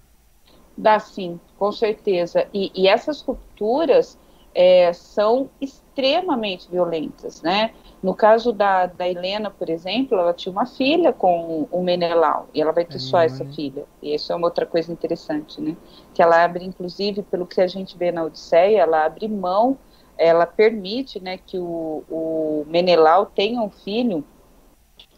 Dá 0.79 1.01
sim, 1.01 1.41
com 1.59 1.73
certeza. 1.73 2.47
E, 2.55 2.71
e 2.73 2.87
essas 2.87 3.23
rupturas 3.23 4.17
é, 4.55 4.93
são 4.93 5.51
extremamente 5.93 6.69
violentas, 6.71 7.43
né? 7.43 7.73
No 8.03 8.15
caso 8.15 8.53
da, 8.53 8.87
da 8.87 9.09
Helena, 9.09 9.51
por 9.51 9.69
exemplo, 9.69 10.19
ela 10.19 10.33
tinha 10.33 10.51
uma 10.51 10.67
filha 10.67 11.13
com 11.13 11.69
o 11.71 11.83
Menelau, 11.83 12.49
e 12.53 12.61
ela 12.61 12.73
vai 12.73 12.85
ter 12.85 12.97
é 12.97 12.99
só 12.99 13.21
essa 13.21 13.45
né? 13.45 13.53
filha. 13.53 13.85
E 14.03 14.15
isso 14.15 14.33
é 14.33 14.35
uma 14.37 14.47
outra 14.47 14.67
coisa 14.67 14.91
interessante, 14.91 15.61
né? 15.61 15.77
Que 16.13 16.23
ela 16.23 16.43
abre, 16.43 16.65
inclusive, 16.65 17.23
pelo 17.23 17.47
que 17.47 17.61
a 17.61 17.67
gente 17.67 17.97
vê 17.97 18.11
na 18.11 18.25
Odisseia, 18.25 18.81
ela 18.81 19.05
abre 19.05 19.29
mão, 19.29 19.79
ela 20.17 20.47
permite, 20.47 21.21
né, 21.21 21.39
que 21.39 21.59
o, 21.59 22.05
o 22.11 22.65
Menelau 22.67 23.27
tenha 23.27 23.61
um 23.61 23.71
filho 23.71 24.25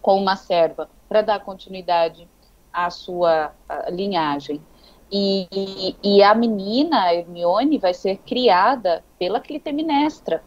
com 0.03 0.19
uma 0.19 0.37
serva 0.37 0.89
para 1.09 1.23
dar 1.23 1.41
continuidade 1.41 2.29
à 2.73 2.91
sua 2.91 3.53
à 3.69 3.91
linhagem. 3.91 4.61
E, 5.13 5.47
e, 5.53 5.97
e, 6.03 6.23
a 6.23 6.35
menina, 6.35 7.05
a 7.05 7.15
Hermione, 7.15 7.79
vai 7.79 7.95
ser 7.95 8.17
criada 8.19 9.05
pela 9.19 9.39
Clitemnestra 9.39 10.43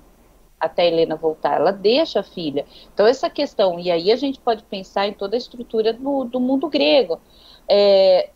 até 0.59 0.87
Helena 0.87 1.15
voltar. 1.15 1.55
Ela 1.55 1.71
deixa 1.71 2.19
a 2.19 2.23
filha. 2.23 2.65
Então, 2.93 3.05
essa 3.05 3.29
questão, 3.29 3.79
e 3.79 3.91
aí 3.91 4.11
a 4.11 4.15
gente 4.15 4.39
pode 4.39 4.63
pensar 4.63 5.07
em 5.07 5.13
toda 5.13 5.35
a 5.35 5.37
estrutura 5.37 5.93
do, 5.93 6.23
do 6.23 6.39
mundo 6.39 6.67
grego. 6.69 7.19
É, 7.67 8.29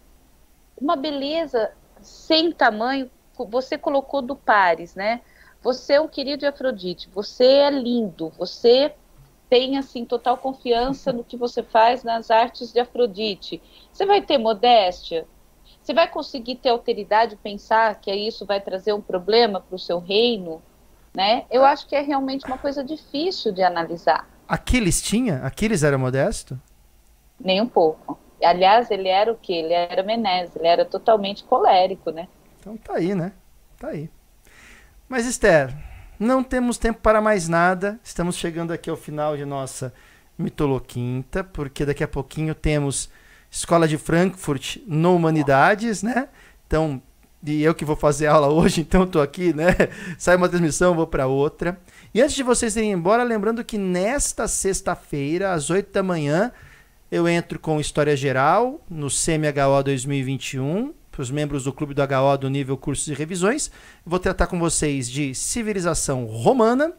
uma 0.80 0.96
beleza 0.96 1.72
sem 2.02 2.52
tamanho, 2.52 3.10
você 3.50 3.78
colocou 3.78 4.22
do 4.22 4.36
pares, 4.36 4.96
né? 4.96 5.22
Você 5.62 5.94
é 5.94 6.02
um 6.02 6.08
querido 6.08 6.40
de 6.40 6.46
Afrodite, 6.48 7.10
você 7.14 7.46
é 7.46 7.70
lindo, 7.70 8.32
você 8.38 8.94
tem 9.48 9.78
assim 9.78 10.06
total 10.06 10.38
confiança 10.38 11.12
no 11.12 11.24
que 11.24 11.38
você 11.38 11.62
faz 11.62 12.04
nas 12.04 12.32
artes 12.32 12.72
de 12.72 12.80
Afrodite. 12.80 13.62
Você 13.92 14.06
vai 14.06 14.22
ter 14.22 14.38
modéstia? 14.38 15.28
Você 15.82 15.94
vai 15.94 16.08
conseguir 16.08 16.56
ter 16.56 16.70
alteridade, 16.70 17.36
pensar 17.36 18.00
que 18.00 18.14
isso 18.14 18.46
vai 18.46 18.62
trazer 18.62 18.94
um 18.94 19.02
problema 19.02 19.60
para 19.60 19.76
o 19.76 19.80
seu 19.80 20.00
reino? 20.00 20.62
Né? 21.14 21.46
Eu 21.52 21.66
acho 21.66 21.88
que 21.88 21.96
é 21.96 22.02
realmente 22.02 22.46
uma 22.46 22.58
coisa 22.58 22.84
difícil 22.84 23.52
de 23.52 23.62
analisar. 23.62 24.28
Aquiles 24.48 25.02
tinha? 25.02 25.38
Aquiles 25.44 25.84
era 25.84 25.98
modesto? 25.98 26.60
Nem 27.40 27.62
um 27.62 27.68
pouco. 27.68 28.20
Aliás, 28.44 28.90
ele 28.90 29.08
era 29.08 29.32
o 29.32 29.38
quê? 29.38 29.54
Ele 29.54 29.74
era 29.74 30.04
Menés, 30.04 30.56
ele 30.56 30.68
era 30.68 30.86
totalmente 30.86 31.44
colérico, 31.44 32.12
né? 32.12 32.28
Então 32.60 32.78
tá 32.78 32.96
aí, 32.96 33.14
né? 33.14 33.34
Tá 33.78 33.90
aí. 33.90 34.10
Mas 35.08 35.26
Esther, 35.26 35.76
não 36.20 36.44
temos 36.44 36.78
tempo 36.78 37.00
para 37.02 37.20
mais 37.20 37.48
nada. 37.48 38.00
Estamos 38.04 38.36
chegando 38.36 38.72
aqui 38.72 38.90
ao 38.90 38.98
final 38.98 39.36
de 39.36 39.46
nossa 39.46 39.94
mitoloquinta, 40.38 41.44
porque 41.44 41.86
daqui 41.86 42.04
a 42.04 42.08
pouquinho 42.08 42.56
temos 42.56 43.10
Escola 43.50 43.88
de 43.88 43.98
Frankfurt 43.98 44.78
no 44.88 45.16
Humanidades, 45.16 46.02
né? 46.02 46.30
Então, 46.66 47.02
e 47.46 47.64
eu 47.64 47.74
que 47.74 47.86
vou 47.86 47.96
fazer 47.96 48.28
aula 48.28 48.48
hoje, 48.54 48.82
então 48.82 49.04
estou 49.04 49.22
aqui, 49.22 49.54
né? 49.54 49.76
Sai 50.18 50.36
uma 50.36 50.50
transmissão, 50.50 50.96
vou 50.96 51.08
para 51.08 51.28
outra. 51.28 51.80
E 52.14 52.22
antes 52.22 52.36
de 52.36 52.44
vocês 52.44 52.76
irem 52.76 52.92
embora, 52.92 53.24
lembrando 53.24 53.64
que 53.64 53.78
nesta 53.78 54.48
sexta-feira, 54.48 55.54
às 55.54 55.70
8 55.70 55.92
da 55.92 56.04
manhã, 56.04 56.52
eu 57.12 57.28
entro 57.28 57.60
com 57.60 57.80
História 57.80 58.16
Geral 58.16 58.80
no 58.90 59.08
CMHO 59.08 59.84
2021 59.84 60.94
para 61.12 61.22
os 61.22 61.30
membros 61.30 61.66
do 61.66 61.74
Clube 61.74 61.94
do 61.94 62.02
HO 62.02 62.38
do 62.40 62.50
nível 62.50 62.78
Cursos 62.78 63.08
e 63.10 63.14
Revisões. 63.14 63.70
Vou 64.06 64.18
tratar 64.18 64.48
com 64.48 64.58
vocês 64.58 65.10
de 65.10 65.36
civilização 65.36 66.26
romana. 66.26 66.94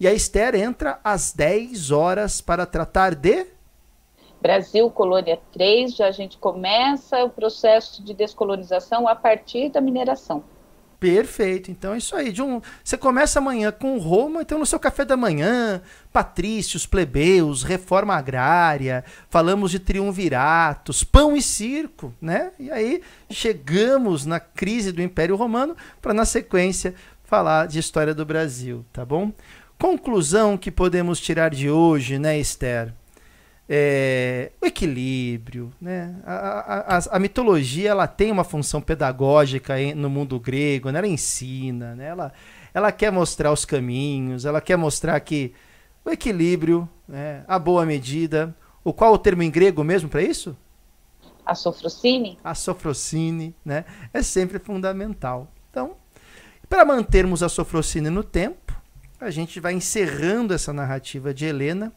E 0.00 0.08
a 0.08 0.14
Esther 0.14 0.54
entra 0.54 0.98
às 1.04 1.32
10 1.32 1.90
horas 1.90 2.40
para 2.40 2.64
tratar 2.64 3.14
de. 3.14 3.46
Brasil 4.40 4.90
Colônia 4.90 5.38
3, 5.52 5.94
já 5.94 6.06
a 6.06 6.12
gente 6.12 6.38
começa 6.38 7.22
o 7.24 7.30
processo 7.30 8.02
de 8.02 8.14
descolonização 8.14 9.06
a 9.06 9.14
partir 9.14 9.68
da 9.70 9.80
mineração. 9.80 10.42
Perfeito. 11.00 11.70
Então 11.70 11.94
é 11.94 11.98
isso 11.98 12.14
aí. 12.14 12.30
Um, 12.42 12.60
você 12.84 12.98
começa 12.98 13.38
amanhã 13.38 13.72
com 13.72 13.96
Roma, 13.96 14.42
então 14.42 14.58
no 14.58 14.66
seu 14.66 14.78
café 14.78 15.02
da 15.02 15.16
manhã, 15.16 15.80
patrícios, 16.12 16.84
plebeus, 16.84 17.62
reforma 17.62 18.14
agrária, 18.14 19.02
falamos 19.30 19.70
de 19.70 19.78
triunviratos, 19.78 21.02
pão 21.02 21.34
e 21.34 21.40
circo, 21.40 22.14
né? 22.20 22.52
E 22.58 22.70
aí 22.70 23.00
chegamos 23.30 24.26
na 24.26 24.38
crise 24.38 24.92
do 24.92 25.00
Império 25.00 25.36
Romano 25.36 25.74
para 26.02 26.12
na 26.12 26.26
sequência 26.26 26.94
falar 27.24 27.66
de 27.66 27.78
história 27.78 28.14
do 28.14 28.26
Brasil, 28.26 28.84
tá 28.92 29.02
bom? 29.02 29.32
Conclusão 29.78 30.58
que 30.58 30.70
podemos 30.70 31.18
tirar 31.18 31.48
de 31.48 31.70
hoje, 31.70 32.18
né, 32.18 32.38
Esther? 32.38 32.92
É, 33.72 34.50
o 34.60 34.66
equilíbrio. 34.66 35.72
Né? 35.80 36.16
A, 36.26 36.96
a, 36.96 37.16
a, 37.16 37.18
mitologia 37.20 37.90
ela 37.90 38.08
tem 38.08 38.32
uma 38.32 38.42
função 38.42 38.82
pedagógica 38.82 39.74
no 39.94 40.10
mundo 40.10 40.40
grego, 40.40 40.90
né? 40.90 40.98
ela 40.98 41.06
ensina, 41.06 41.94
né? 41.94 42.08
ela, 42.08 42.32
ela 42.74 42.90
quer 42.90 43.12
mostrar 43.12 43.52
os 43.52 43.64
caminhos, 43.64 44.44
ela 44.44 44.60
quer 44.60 44.76
mostrar 44.76 45.20
que 45.20 45.54
o 46.04 46.10
equilíbrio, 46.10 46.88
né? 47.06 47.44
a 47.46 47.60
boa 47.60 47.86
medida. 47.86 48.52
O 48.82 48.92
qual 48.92 49.12
é 49.12 49.14
o 49.14 49.18
termo 49.18 49.42
em 49.44 49.50
grego 49.50 49.84
mesmo 49.84 50.08
para 50.08 50.22
isso? 50.22 50.56
A 51.46 51.54
sofrocine. 51.54 52.38
A 52.42 52.54
sofrocine, 52.54 53.54
né? 53.64 53.84
É 54.12 54.22
sempre 54.22 54.58
fundamental. 54.58 55.48
Então, 55.70 55.92
para 56.68 56.84
mantermos 56.84 57.42
a 57.42 57.48
sofrocine 57.48 58.08
no 58.08 58.24
tempo, 58.24 58.74
a 59.20 59.30
gente 59.30 59.60
vai 59.60 59.74
encerrando 59.74 60.54
essa 60.54 60.72
narrativa 60.72 61.34
de 61.34 61.44
Helena 61.44 61.92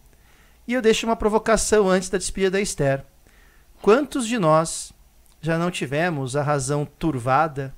e 0.67 0.73
eu 0.73 0.82
deixo 0.82 1.06
uma 1.06 1.15
provocação 1.15 1.89
antes 1.89 2.10
da 2.10 2.17
despedida 2.17 2.52
da 2.52 2.62
Esther. 2.62 3.04
Quantos 3.82 4.28
de 4.28 4.38
nós 4.38 4.93
já 5.41 5.58
não 5.58 5.69
tivemos 5.69 6.36
a 6.36 6.41
razão 6.41 6.86
turvada 6.86 7.76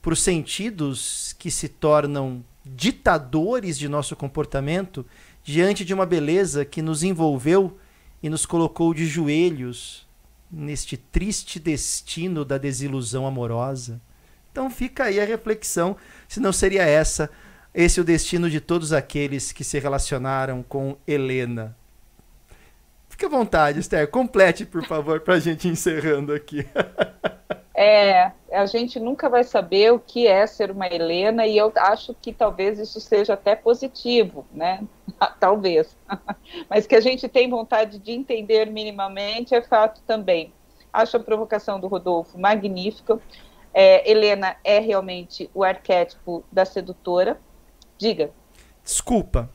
por 0.00 0.16
sentidos 0.16 1.34
que 1.38 1.50
se 1.50 1.68
tornam 1.68 2.42
ditadores 2.64 3.78
de 3.78 3.88
nosso 3.88 4.16
comportamento 4.16 5.04
diante 5.42 5.84
de 5.84 5.92
uma 5.92 6.06
beleza 6.06 6.64
que 6.64 6.80
nos 6.80 7.02
envolveu 7.02 7.78
e 8.22 8.28
nos 8.28 8.46
colocou 8.46 8.94
de 8.94 9.06
joelhos 9.06 10.06
neste 10.50 10.96
triste 10.96 11.60
destino 11.60 12.44
da 12.44 12.56
desilusão 12.56 13.26
amorosa? 13.26 14.00
Então 14.50 14.70
fica 14.70 15.04
aí 15.04 15.20
a 15.20 15.24
reflexão, 15.24 15.96
se 16.26 16.40
não 16.40 16.52
seria 16.52 16.84
essa 16.84 17.30
esse 17.74 18.00
o 18.00 18.04
destino 18.04 18.50
de 18.50 18.60
todos 18.60 18.92
aqueles 18.92 19.52
que 19.52 19.62
se 19.62 19.78
relacionaram 19.78 20.64
com 20.64 20.96
Helena. 21.06 21.76
Fique 23.18 23.26
à 23.26 23.36
vontade, 23.36 23.80
Esther. 23.80 24.08
Complete, 24.08 24.64
por 24.64 24.84
favor, 24.84 25.18
para 25.18 25.34
a 25.34 25.40
gente 25.40 25.66
encerrando 25.66 26.32
aqui. 26.32 26.64
É, 27.80 28.32
a 28.50 28.66
gente 28.66 28.98
nunca 28.98 29.28
vai 29.28 29.44
saber 29.44 29.92
o 29.92 30.00
que 30.00 30.26
é 30.26 30.44
ser 30.48 30.68
uma 30.68 30.88
Helena 30.88 31.46
e 31.46 31.56
eu 31.56 31.72
acho 31.76 32.12
que 32.12 32.32
talvez 32.32 32.76
isso 32.76 33.00
seja 33.00 33.34
até 33.34 33.54
positivo, 33.54 34.44
né? 34.52 34.82
talvez. 35.38 35.96
Mas 36.68 36.88
que 36.88 36.96
a 36.96 37.00
gente 37.00 37.28
tem 37.28 37.48
vontade 37.48 38.00
de 38.00 38.10
entender 38.10 38.66
minimamente 38.66 39.54
é 39.54 39.62
fato 39.62 40.02
também. 40.04 40.52
Acho 40.92 41.18
a 41.18 41.20
provocação 41.20 41.78
do 41.78 41.86
Rodolfo 41.86 42.36
magnífica. 42.36 43.20
É, 43.72 44.10
Helena 44.10 44.56
é 44.64 44.80
realmente 44.80 45.48
o 45.54 45.62
arquétipo 45.62 46.42
da 46.50 46.64
sedutora. 46.64 47.40
Diga. 47.96 48.32
Desculpa, 48.82 49.48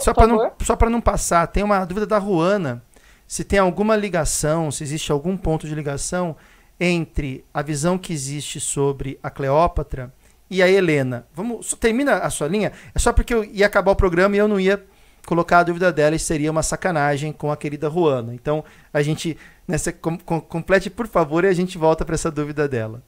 só 0.00 0.14
para 0.14 0.26
não, 0.26 0.52
só 0.62 0.76
não 0.90 1.00
passar, 1.00 1.46
tem 1.46 1.62
uma 1.62 1.84
dúvida 1.84 2.06
da 2.06 2.18
Ruana. 2.18 2.82
se 3.26 3.44
tem 3.44 3.58
alguma 3.58 3.96
ligação, 3.96 4.70
se 4.70 4.84
existe 4.84 5.10
algum 5.10 5.36
ponto 5.36 5.66
de 5.66 5.74
ligação 5.74 6.36
entre 6.78 7.44
a 7.52 7.62
visão 7.62 7.98
que 7.98 8.12
existe 8.12 8.60
sobre 8.60 9.18
a 9.22 9.30
Cleópatra 9.30 10.12
e 10.50 10.62
a 10.62 10.68
Helena. 10.68 11.26
Vamos, 11.34 11.74
termina 11.74 12.18
a 12.18 12.30
sua 12.30 12.48
linha. 12.48 12.72
É 12.94 12.98
só 12.98 13.12
porque 13.12 13.34
eu 13.34 13.44
ia 13.44 13.66
acabar 13.66 13.92
o 13.92 13.96
programa 13.96 14.36
e 14.36 14.38
eu 14.38 14.48
não 14.48 14.60
ia 14.60 14.84
colocar 15.26 15.58
a 15.58 15.62
dúvida 15.64 15.92
dela 15.92 16.14
e 16.14 16.20
seria 16.20 16.50
uma 16.50 16.62
sacanagem 16.62 17.32
com 17.32 17.50
a 17.50 17.56
querida 17.56 17.88
Ruana. 17.88 18.34
Então, 18.34 18.64
a 18.92 19.02
gente 19.02 19.36
nessa 19.66 19.92
com, 19.92 20.16
com, 20.16 20.40
complete 20.40 20.88
por 20.88 21.08
favor 21.08 21.44
e 21.44 21.48
a 21.48 21.52
gente 21.52 21.76
volta 21.76 22.04
para 22.04 22.14
essa 22.14 22.30
dúvida 22.30 22.68
dela. 22.68 23.02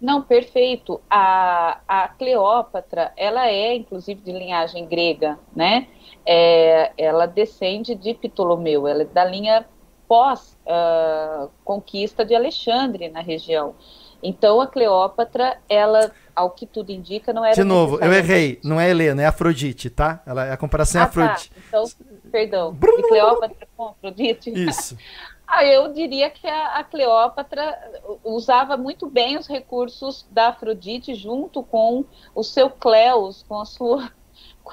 Não, 0.00 0.22
perfeito. 0.22 1.00
A, 1.10 1.80
a 1.88 2.08
Cleópatra, 2.08 3.12
ela 3.16 3.48
é 3.48 3.74
inclusive 3.74 4.20
de 4.20 4.32
linhagem 4.32 4.86
grega, 4.86 5.38
né? 5.54 5.88
É, 6.24 6.92
ela 6.98 7.26
descende 7.26 7.94
de 7.94 8.14
Ptolomeu, 8.14 8.86
ela 8.86 9.02
é 9.02 9.06
da 9.06 9.24
linha 9.24 9.66
pós 10.08 10.56
uh, 10.64 11.50
conquista 11.62 12.24
de 12.24 12.34
Alexandre 12.34 13.08
na 13.08 13.20
região. 13.20 13.74
Então 14.22 14.60
a 14.60 14.66
Cleópatra, 14.66 15.58
ela, 15.68 16.10
ao 16.34 16.50
que 16.50 16.66
tudo 16.66 16.90
indica, 16.90 17.32
não 17.32 17.44
era. 17.44 17.54
De 17.54 17.62
novo, 17.62 18.00
eu 18.00 18.12
errei. 18.12 18.58
Não 18.64 18.80
é 18.80 18.90
Helena, 18.90 19.22
é 19.22 19.26
Afrodite, 19.26 19.90
tá? 19.90 20.22
Ela, 20.26 20.52
a 20.52 20.56
comparação 20.56 21.00
é 21.00 21.04
ah, 21.04 21.06
é 21.06 21.08
Afrodite. 21.08 21.50
Tá. 21.50 21.60
Então, 21.68 21.84
perdão. 22.32 22.72
De 22.72 23.02
Cleópatra 23.08 23.68
com 23.76 23.88
Afrodite? 23.88 24.50
Isso. 24.50 24.96
ah, 25.46 25.64
eu 25.64 25.92
diria 25.92 26.30
que 26.30 26.48
a, 26.48 26.78
a, 26.78 26.84
Cleópatra 26.84 27.78
usava 28.24 28.76
muito 28.76 29.08
bem 29.08 29.38
os 29.38 29.46
recursos 29.46 30.26
da 30.32 30.48
Afrodite 30.48 31.14
junto 31.14 31.62
com 31.62 32.04
o 32.34 32.42
seu 32.42 32.68
Cleus, 32.68 33.44
com 33.48 33.60
a 33.60 33.64
sua 33.64 34.10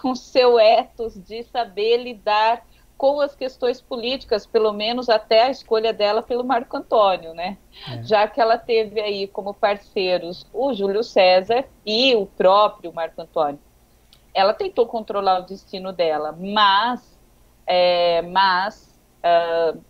com 0.01 0.13
seu 0.13 0.59
ethos 0.59 1.15
de 1.15 1.43
saber 1.43 1.97
lidar 1.97 2.65
com 2.97 3.19
as 3.19 3.35
questões 3.35 3.81
políticas, 3.81 4.45
pelo 4.45 4.71
menos 4.71 5.09
até 5.09 5.43
a 5.43 5.49
escolha 5.49 5.91
dela 5.91 6.21
pelo 6.21 6.43
Marco 6.43 6.77
Antônio, 6.77 7.33
né? 7.33 7.57
É. 7.89 8.03
Já 8.03 8.27
que 8.27 8.39
ela 8.39 8.57
teve 8.57 9.01
aí 9.01 9.27
como 9.27 9.53
parceiros 9.53 10.47
o 10.53 10.73
Júlio 10.73 11.03
César 11.03 11.65
e 11.85 12.15
o 12.15 12.25
próprio 12.25 12.93
Marco 12.93 13.21
Antônio. 13.21 13.59
Ela 14.33 14.53
tentou 14.53 14.85
controlar 14.85 15.39
o 15.39 15.45
destino 15.45 15.91
dela, 15.91 16.37
mas, 16.37 17.17
é, 17.67 18.21
mas 18.21 18.97
uh, 19.19 19.81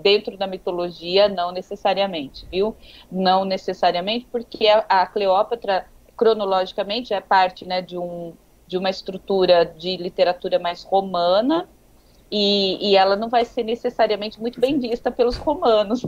dentro 0.00 0.36
da 0.36 0.46
mitologia 0.46 1.28
não 1.28 1.50
necessariamente, 1.50 2.46
viu? 2.50 2.76
Não 3.10 3.44
necessariamente, 3.44 4.26
porque 4.30 4.68
a, 4.68 4.84
a 4.88 5.06
Cleópatra 5.06 5.86
cronologicamente 6.16 7.12
é 7.12 7.20
parte, 7.20 7.64
né, 7.64 7.80
de 7.82 7.98
um 7.98 8.34
de 8.72 8.78
uma 8.78 8.88
estrutura 8.88 9.66
de 9.66 9.98
literatura 9.98 10.58
mais 10.58 10.82
romana 10.82 11.68
e, 12.30 12.90
e 12.90 12.96
ela 12.96 13.14
não 13.14 13.28
vai 13.28 13.44
ser 13.44 13.62
necessariamente 13.62 14.40
muito 14.40 14.58
bem 14.58 14.78
vista 14.78 15.10
pelos 15.10 15.36
romanos. 15.36 16.06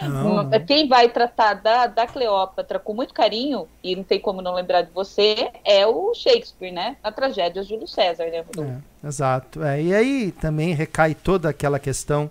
Não. 0.00 0.48
Quem 0.66 0.88
vai 0.88 1.10
tratar 1.10 1.52
da, 1.52 1.86
da 1.86 2.06
Cleópatra 2.06 2.78
com 2.78 2.94
muito 2.94 3.12
carinho, 3.12 3.68
e 3.84 3.94
não 3.94 4.02
tem 4.02 4.18
como 4.18 4.40
não 4.40 4.54
lembrar 4.54 4.80
de 4.80 4.90
você, 4.92 5.50
é 5.62 5.86
o 5.86 6.14
Shakespeare, 6.14 6.72
né? 6.72 6.96
A 7.02 7.12
tragédia 7.12 7.62
de 7.62 7.68
Júlio 7.68 7.86
César, 7.86 8.24
né? 8.24 8.38
É, 8.38 9.06
exato. 9.06 9.62
É, 9.62 9.82
e 9.82 9.94
aí 9.94 10.32
também 10.32 10.72
recai 10.72 11.14
toda 11.14 11.50
aquela 11.50 11.78
questão 11.78 12.30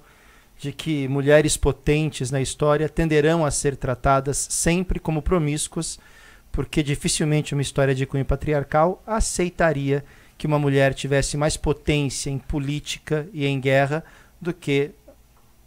de 0.57 0.71
que 0.71 1.07
mulheres 1.07 1.55
potentes 1.55 2.31
na 2.31 2.41
história 2.41 2.89
tenderão 2.89 3.45
a 3.45 3.51
ser 3.51 3.75
tratadas 3.75 4.37
sempre 4.49 4.99
como 4.99 5.21
promíscuas, 5.21 5.99
porque 6.55 6.81
dificilmente 6.81 7.53
uma 7.53 7.61
história 7.61 7.93
de 7.93 8.05
cunho 8.05 8.23
patriarcal 8.23 9.03
aceitaria 9.05 10.05
que 10.37 10.47
uma 10.47 10.57
mulher 10.57 10.93
tivesse 10.93 11.35
mais 11.35 11.57
potência 11.57 12.29
em 12.29 12.37
política 12.37 13.27
e 13.33 13.45
em 13.45 13.59
guerra 13.59 14.05
do 14.39 14.53
que 14.53 14.91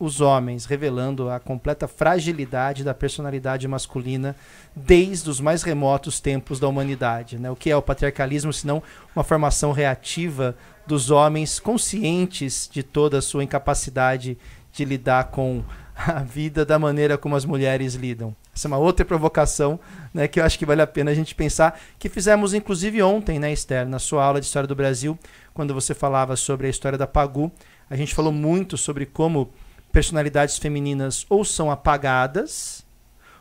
os 0.00 0.22
homens, 0.22 0.64
revelando 0.64 1.28
a 1.28 1.38
completa 1.38 1.86
fragilidade 1.86 2.84
da 2.84 2.94
personalidade 2.94 3.68
masculina 3.68 4.34
desde 4.74 5.28
os 5.28 5.40
mais 5.40 5.62
remotos 5.62 6.20
tempos 6.20 6.58
da 6.58 6.66
humanidade. 6.66 7.38
Né? 7.38 7.50
O 7.50 7.56
que 7.56 7.70
é 7.70 7.76
o 7.76 7.82
patriarcalismo, 7.82 8.52
senão 8.52 8.82
uma 9.14 9.24
formação 9.24 9.72
reativa 9.72 10.56
dos 10.86 11.10
homens 11.10 11.60
conscientes 11.60 12.66
de 12.72 12.82
toda 12.82 13.18
a 13.18 13.22
sua 13.22 13.44
incapacidade 13.44 14.38
de 14.72 14.84
lidar 14.86 15.24
com 15.24 15.62
a 16.06 16.22
vida 16.22 16.64
da 16.64 16.78
maneira 16.78 17.18
como 17.18 17.34
as 17.34 17.44
mulheres 17.44 17.94
lidam. 17.94 18.34
Essa 18.54 18.68
é 18.68 18.70
uma 18.70 18.78
outra 18.78 19.04
provocação 19.04 19.80
né, 20.14 20.28
que 20.28 20.38
eu 20.38 20.44
acho 20.44 20.58
que 20.58 20.64
vale 20.64 20.80
a 20.80 20.86
pena 20.86 21.10
a 21.10 21.14
gente 21.14 21.34
pensar, 21.34 21.78
que 21.98 22.08
fizemos 22.08 22.54
inclusive 22.54 23.02
ontem, 23.02 23.38
né, 23.38 23.52
Esther, 23.52 23.88
na 23.88 23.98
sua 23.98 24.24
aula 24.24 24.40
de 24.40 24.46
História 24.46 24.66
do 24.66 24.76
Brasil, 24.76 25.18
quando 25.52 25.74
você 25.74 25.94
falava 25.94 26.36
sobre 26.36 26.68
a 26.68 26.70
história 26.70 26.96
da 26.96 27.06
Pagu. 27.06 27.50
A 27.90 27.96
gente 27.96 28.14
falou 28.14 28.32
muito 28.32 28.76
sobre 28.76 29.06
como 29.06 29.50
personalidades 29.90 30.58
femininas 30.58 31.26
ou 31.28 31.44
são 31.44 31.70
apagadas, 31.70 32.86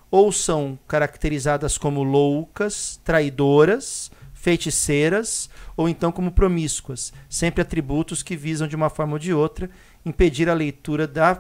ou 0.10 0.32
são 0.32 0.80
caracterizadas 0.88 1.78
como 1.78 2.02
loucas, 2.02 3.00
traidoras, 3.04 4.10
feiticeiras, 4.34 5.50
ou 5.76 5.90
então 5.90 6.12
como 6.12 6.32
promíscuas. 6.32 7.12
Sempre 7.30 7.62
atributos 7.62 8.24
que 8.24 8.36
visam, 8.36 8.68
de 8.68 8.76
uma 8.76 8.90
forma 8.90 9.14
ou 9.14 9.20
de 9.20 9.34
outra, 9.34 9.70
impedir 10.06 10.50
a 10.50 10.54
leitura 10.54 11.06
da 11.06 11.36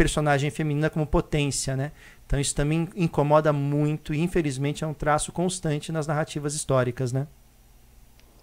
personagem 0.00 0.50
feminina 0.50 0.88
como 0.88 1.06
potência, 1.06 1.76
né? 1.76 1.92
Então 2.24 2.40
isso 2.40 2.54
também 2.54 2.88
incomoda 2.96 3.52
muito 3.52 4.14
e 4.14 4.20
infelizmente 4.22 4.82
é 4.82 4.86
um 4.86 4.94
traço 4.94 5.30
constante 5.30 5.92
nas 5.92 6.06
narrativas 6.06 6.54
históricas, 6.54 7.12
né? 7.12 7.26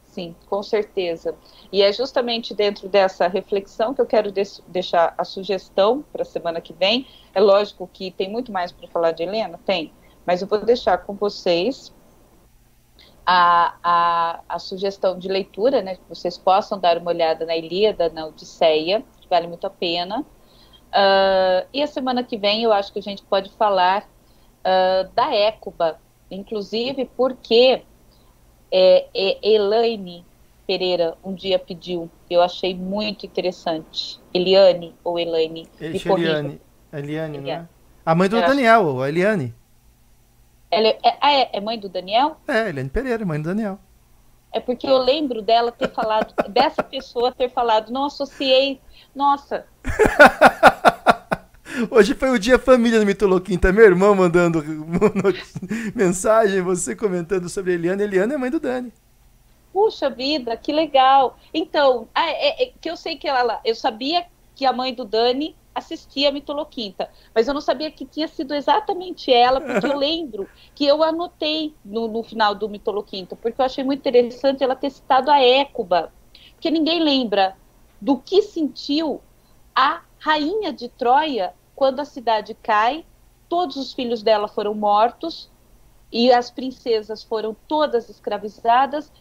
Sim, 0.06 0.36
com 0.46 0.62
certeza. 0.62 1.34
E 1.72 1.82
é 1.82 1.92
justamente 1.92 2.54
dentro 2.54 2.88
dessa 2.88 3.28
reflexão 3.28 3.92
que 3.92 4.00
eu 4.00 4.06
quero 4.06 4.32
deixar 4.68 5.16
a 5.18 5.24
sugestão 5.24 6.06
para 6.14 6.22
a 6.22 6.26
semana 6.26 6.62
que 6.62 6.74
vem. 6.74 7.08
É 7.34 7.42
lógico 7.42 7.90
que 7.92 8.12
tem 8.12 8.30
muito 8.30 8.52
mais 8.52 8.72
para 8.72 8.88
falar 8.88 9.12
de 9.14 9.24
Helena, 9.24 9.60
tem, 9.66 9.92
mas 10.28 10.44
eu 10.44 10.48
vou 10.48 10.64
deixar 10.64 11.00
com 11.00 11.16
vocês 11.16 11.92
a, 13.26 13.74
a, 13.82 14.42
a, 14.48 14.60
sugestão 14.60 15.18
de 15.18 15.28
leitura, 15.28 15.82
né, 15.82 15.96
que 15.96 16.08
vocês 16.08 16.38
possam 16.38 16.80
dar 16.80 17.00
uma 17.00 17.10
olhada 17.10 17.48
na 17.48 17.58
Ilíada, 17.58 18.10
na 18.10 18.28
Odisseia, 18.28 19.04
que 19.20 19.28
vale 19.28 19.48
muito 19.48 19.66
a 19.66 19.72
pena. 19.72 20.24
Uh, 20.88 21.68
e 21.74 21.84
a 21.84 21.88
semana 21.88 22.24
que 22.24 22.38
vem 22.38 22.64
eu 22.64 22.72
acho 22.72 22.92
que 22.94 23.00
a 23.00 23.02
gente 23.02 23.22
pode 23.24 23.52
falar 23.52 24.04
uh, 24.04 25.10
da 25.14 25.34
Écuba, 25.34 26.00
inclusive 26.32 27.10
porque 27.16 27.84
é, 28.72 29.08
é, 29.14 29.50
Elaine 29.50 30.26
Pereira 30.66 31.18
um 31.24 31.34
dia 31.34 31.58
pediu, 31.58 32.10
eu 32.30 32.42
achei 32.42 32.76
muito 32.76 33.26
interessante. 33.26 34.20
Eliane 34.34 34.94
ou 35.04 35.18
Elaine? 35.18 35.68
Eliane. 35.80 36.62
Eliane, 36.92 37.50
é? 37.50 37.66
A 38.06 38.16
mãe 38.16 38.28
do 38.28 38.38
eu 38.38 38.42
Daniel, 38.42 38.90
acho... 38.90 39.06
Eliane. 39.06 39.54
Ela 40.70 40.88
é, 40.88 41.00
é, 41.22 41.58
é, 41.58 41.62
mãe 41.62 41.80
do 41.80 41.88
Daniel? 41.88 42.38
É, 42.48 42.70
Eliane 42.70 42.90
Pereira, 42.90 43.26
mãe 43.26 43.42
do 43.42 43.48
Daniel. 43.48 43.80
É 44.52 44.60
porque 44.60 44.88
eu 44.88 44.98
lembro 44.98 45.42
dela 45.42 45.72
ter 45.72 45.90
falado, 45.90 46.34
dessa 46.50 46.84
pessoa 46.84 47.32
ter 47.32 47.50
falado, 47.50 47.92
não 47.92 48.06
associei. 48.06 48.82
Nossa, 49.16 49.66
Hoje 51.92 52.16
foi 52.16 52.30
o 52.30 52.40
dia 52.40 52.58
família 52.58 53.00
no 53.00 53.06
Mitoloquinta. 53.06 53.72
Meu 53.72 53.86
irmão 53.86 54.16
mandando 54.16 54.64
mensagem, 55.96 56.62
você 56.62 56.96
comentando 56.96 57.50
sobre 57.50 57.72
a 57.72 57.76
Eliana. 57.76 58.04
Eliana 58.04 58.34
é 58.34 58.38
mãe 58.38 58.50
do 58.50 58.60
Dani. 58.60 58.92
Puxa 59.72 60.10
vida, 60.10 60.58
que 60.58 60.72
legal. 60.72 61.38
Então, 61.54 62.08
é, 62.16 62.64
é, 62.64 62.72
que 62.82 62.90
eu 62.90 62.98
sei 62.98 63.16
que 63.16 63.28
ela. 63.28 63.60
Eu 63.64 63.76
sabia 63.76 64.26
que 64.56 64.66
a 64.66 64.74
mãe 64.74 64.94
do 64.94 65.06
Dani 65.06 65.56
assistia 65.76 66.30
a 66.30 66.32
Mitoloquinta, 66.32 67.08
mas 67.36 67.48
eu 67.48 67.54
não 67.54 67.62
sabia 67.62 67.92
que 67.92 68.04
tinha 68.04 68.28
sido 68.28 68.56
exatamente 68.56 69.32
ela, 69.32 69.62
porque 69.62 69.86
eu 69.86 69.94
lembro 69.96 70.50
que 70.74 70.84
eu 70.84 71.04
anotei 71.04 71.76
no, 71.86 72.08
no 72.08 72.24
final 72.24 72.56
do 72.56 72.68
Mitoloquinta, 72.68 73.36
porque 73.36 73.62
eu 73.62 73.66
achei 73.66 73.84
muito 73.84 74.00
interessante 74.00 74.64
ela 74.64 74.76
ter 74.76 74.90
citado 74.90 75.30
a 75.30 75.40
Écuba, 75.40 76.12
porque 76.54 76.72
ninguém 76.72 77.04
lembra 77.04 77.56
do 78.02 78.18
que 78.18 78.42
sentiu 78.42 79.22
a 79.78 80.02
rainha 80.18 80.74
de 80.74 80.90
Troia 80.90 81.54
quando 81.76 82.00
a 82.00 82.06
cidade 82.06 82.58
cai, 82.64 83.06
todos 83.48 83.76
os 83.76 83.94
filhos 83.94 84.24
dela 84.24 84.48
foram 84.48 84.74
mortos 84.74 85.52
e 86.12 86.34
as 86.34 86.50
princesas 86.50 87.24
foram 87.24 87.56
todas 87.68 88.10
escravizadas. 88.10 89.12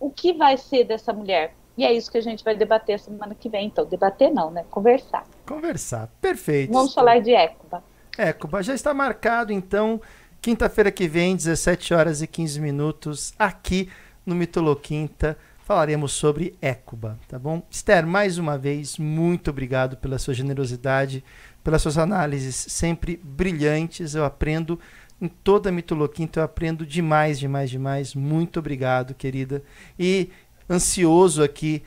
O 0.00 0.10
que 0.10 0.32
vai 0.32 0.56
ser 0.56 0.82
dessa 0.82 1.12
mulher? 1.12 1.54
E 1.78 1.84
é 1.84 1.92
isso 1.92 2.10
que 2.10 2.18
a 2.18 2.22
gente 2.22 2.42
vai 2.42 2.56
debater 2.56 2.98
semana 2.98 3.36
que 3.36 3.48
vem. 3.48 3.68
Então, 3.68 3.86
debater 3.86 4.32
não, 4.32 4.50
né? 4.50 4.64
Conversar. 4.68 5.24
Conversar, 5.46 6.10
perfeito. 6.20 6.72
Vamos 6.72 6.92
falar 6.92 7.20
de 7.20 7.32
Écuba. 7.32 7.84
Écuba, 8.18 8.64
já 8.64 8.74
está 8.74 8.92
marcado, 8.92 9.52
então, 9.52 10.00
quinta-feira 10.40 10.90
que 10.90 11.06
vem, 11.06 11.36
17 11.36 11.94
horas 11.94 12.20
e 12.20 12.26
15 12.26 12.60
minutos, 12.60 13.32
aqui 13.38 13.88
no 14.26 14.34
Mitoloquinta 14.34 15.38
falaremos 15.64 16.12
sobre 16.12 16.56
Écuba, 16.60 17.18
tá 17.28 17.38
bom? 17.38 17.62
Esther, 17.70 18.06
mais 18.06 18.38
uma 18.38 18.58
vez, 18.58 18.98
muito 18.98 19.50
obrigado 19.50 19.96
pela 19.96 20.18
sua 20.18 20.34
generosidade, 20.34 21.24
pelas 21.62 21.82
suas 21.82 21.98
análises 21.98 22.56
sempre 22.56 23.20
brilhantes. 23.22 24.14
Eu 24.14 24.24
aprendo 24.24 24.78
em 25.20 25.28
toda 25.28 25.68
a 25.68 25.72
mitologia, 25.72 26.24
então 26.24 26.42
eu 26.42 26.44
aprendo 26.44 26.84
demais, 26.84 27.38
demais, 27.38 27.70
demais. 27.70 28.14
Muito 28.14 28.58
obrigado, 28.58 29.14
querida. 29.14 29.62
E 29.98 30.30
ansioso 30.68 31.42
aqui 31.42 31.82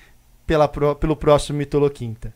pela, 0.47 0.67
pelo 0.67 1.15
próximo 1.15 1.57
Mitoloquinta. 1.57 2.33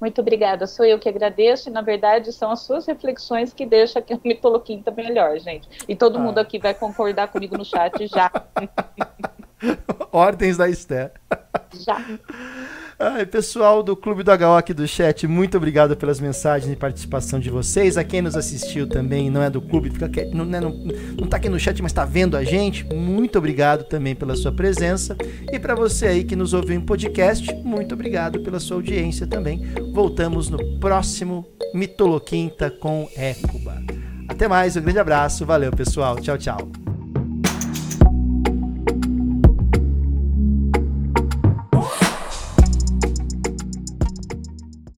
Muito 0.00 0.20
obrigada, 0.20 0.66
sou 0.66 0.84
eu 0.84 0.98
que 0.98 1.08
agradeço 1.08 1.68
e 1.68 1.72
na 1.72 1.80
verdade 1.80 2.32
são 2.32 2.50
as 2.50 2.60
suas 2.62 2.86
reflexões 2.86 3.52
que 3.52 3.64
deixam 3.64 4.02
aqui 4.02 4.12
o 4.12 4.20
Mitoloquinta 4.24 4.90
melhor, 4.90 5.38
gente. 5.38 5.68
E 5.88 5.94
todo 5.94 6.18
ah. 6.18 6.20
mundo 6.20 6.38
aqui 6.38 6.58
vai 6.58 6.74
concordar 6.74 7.28
comigo 7.28 7.56
no 7.56 7.64
chat 7.64 8.08
já. 8.08 8.30
Ordens 10.12 10.56
da 10.56 10.68
Esther. 10.68 11.12
Já. 11.84 12.04
Ai, 13.04 13.26
pessoal 13.26 13.82
do 13.82 13.96
Clube 13.96 14.22
do 14.22 14.30
HO 14.30 14.56
aqui 14.56 14.72
do 14.72 14.86
chat, 14.86 15.26
muito 15.26 15.56
obrigado 15.56 15.96
pelas 15.96 16.20
mensagens 16.20 16.72
e 16.72 16.76
participação 16.76 17.40
de 17.40 17.50
vocês. 17.50 17.96
A 17.96 18.04
quem 18.04 18.22
nos 18.22 18.36
assistiu 18.36 18.86
também, 18.86 19.28
não 19.28 19.42
é 19.42 19.50
do 19.50 19.60
clube, 19.60 19.90
fica 19.90 20.08
quieto, 20.08 20.36
não, 20.36 20.44
né, 20.44 20.60
não, 20.60 20.70
não 20.70 21.26
tá 21.26 21.36
aqui 21.36 21.48
no 21.48 21.58
chat, 21.58 21.82
mas 21.82 21.90
está 21.90 22.04
vendo 22.04 22.36
a 22.36 22.44
gente, 22.44 22.84
muito 22.94 23.38
obrigado 23.38 23.82
também 23.84 24.14
pela 24.14 24.36
sua 24.36 24.52
presença. 24.52 25.16
E 25.50 25.58
para 25.58 25.74
você 25.74 26.06
aí 26.06 26.22
que 26.22 26.36
nos 26.36 26.54
ouviu 26.54 26.76
em 26.76 26.80
podcast, 26.80 27.52
muito 27.64 27.92
obrigado 27.92 28.40
pela 28.40 28.60
sua 28.60 28.76
audiência 28.76 29.26
também. 29.26 29.60
Voltamos 29.92 30.48
no 30.48 30.78
próximo 30.78 31.44
Mitoloquinta 31.74 32.70
com 32.70 33.08
Écuba. 33.16 33.82
Até 34.28 34.46
mais, 34.46 34.76
um 34.76 34.80
grande 34.80 35.00
abraço, 35.00 35.44
valeu 35.44 35.72
pessoal, 35.72 36.20
tchau, 36.20 36.38
tchau. 36.38 36.91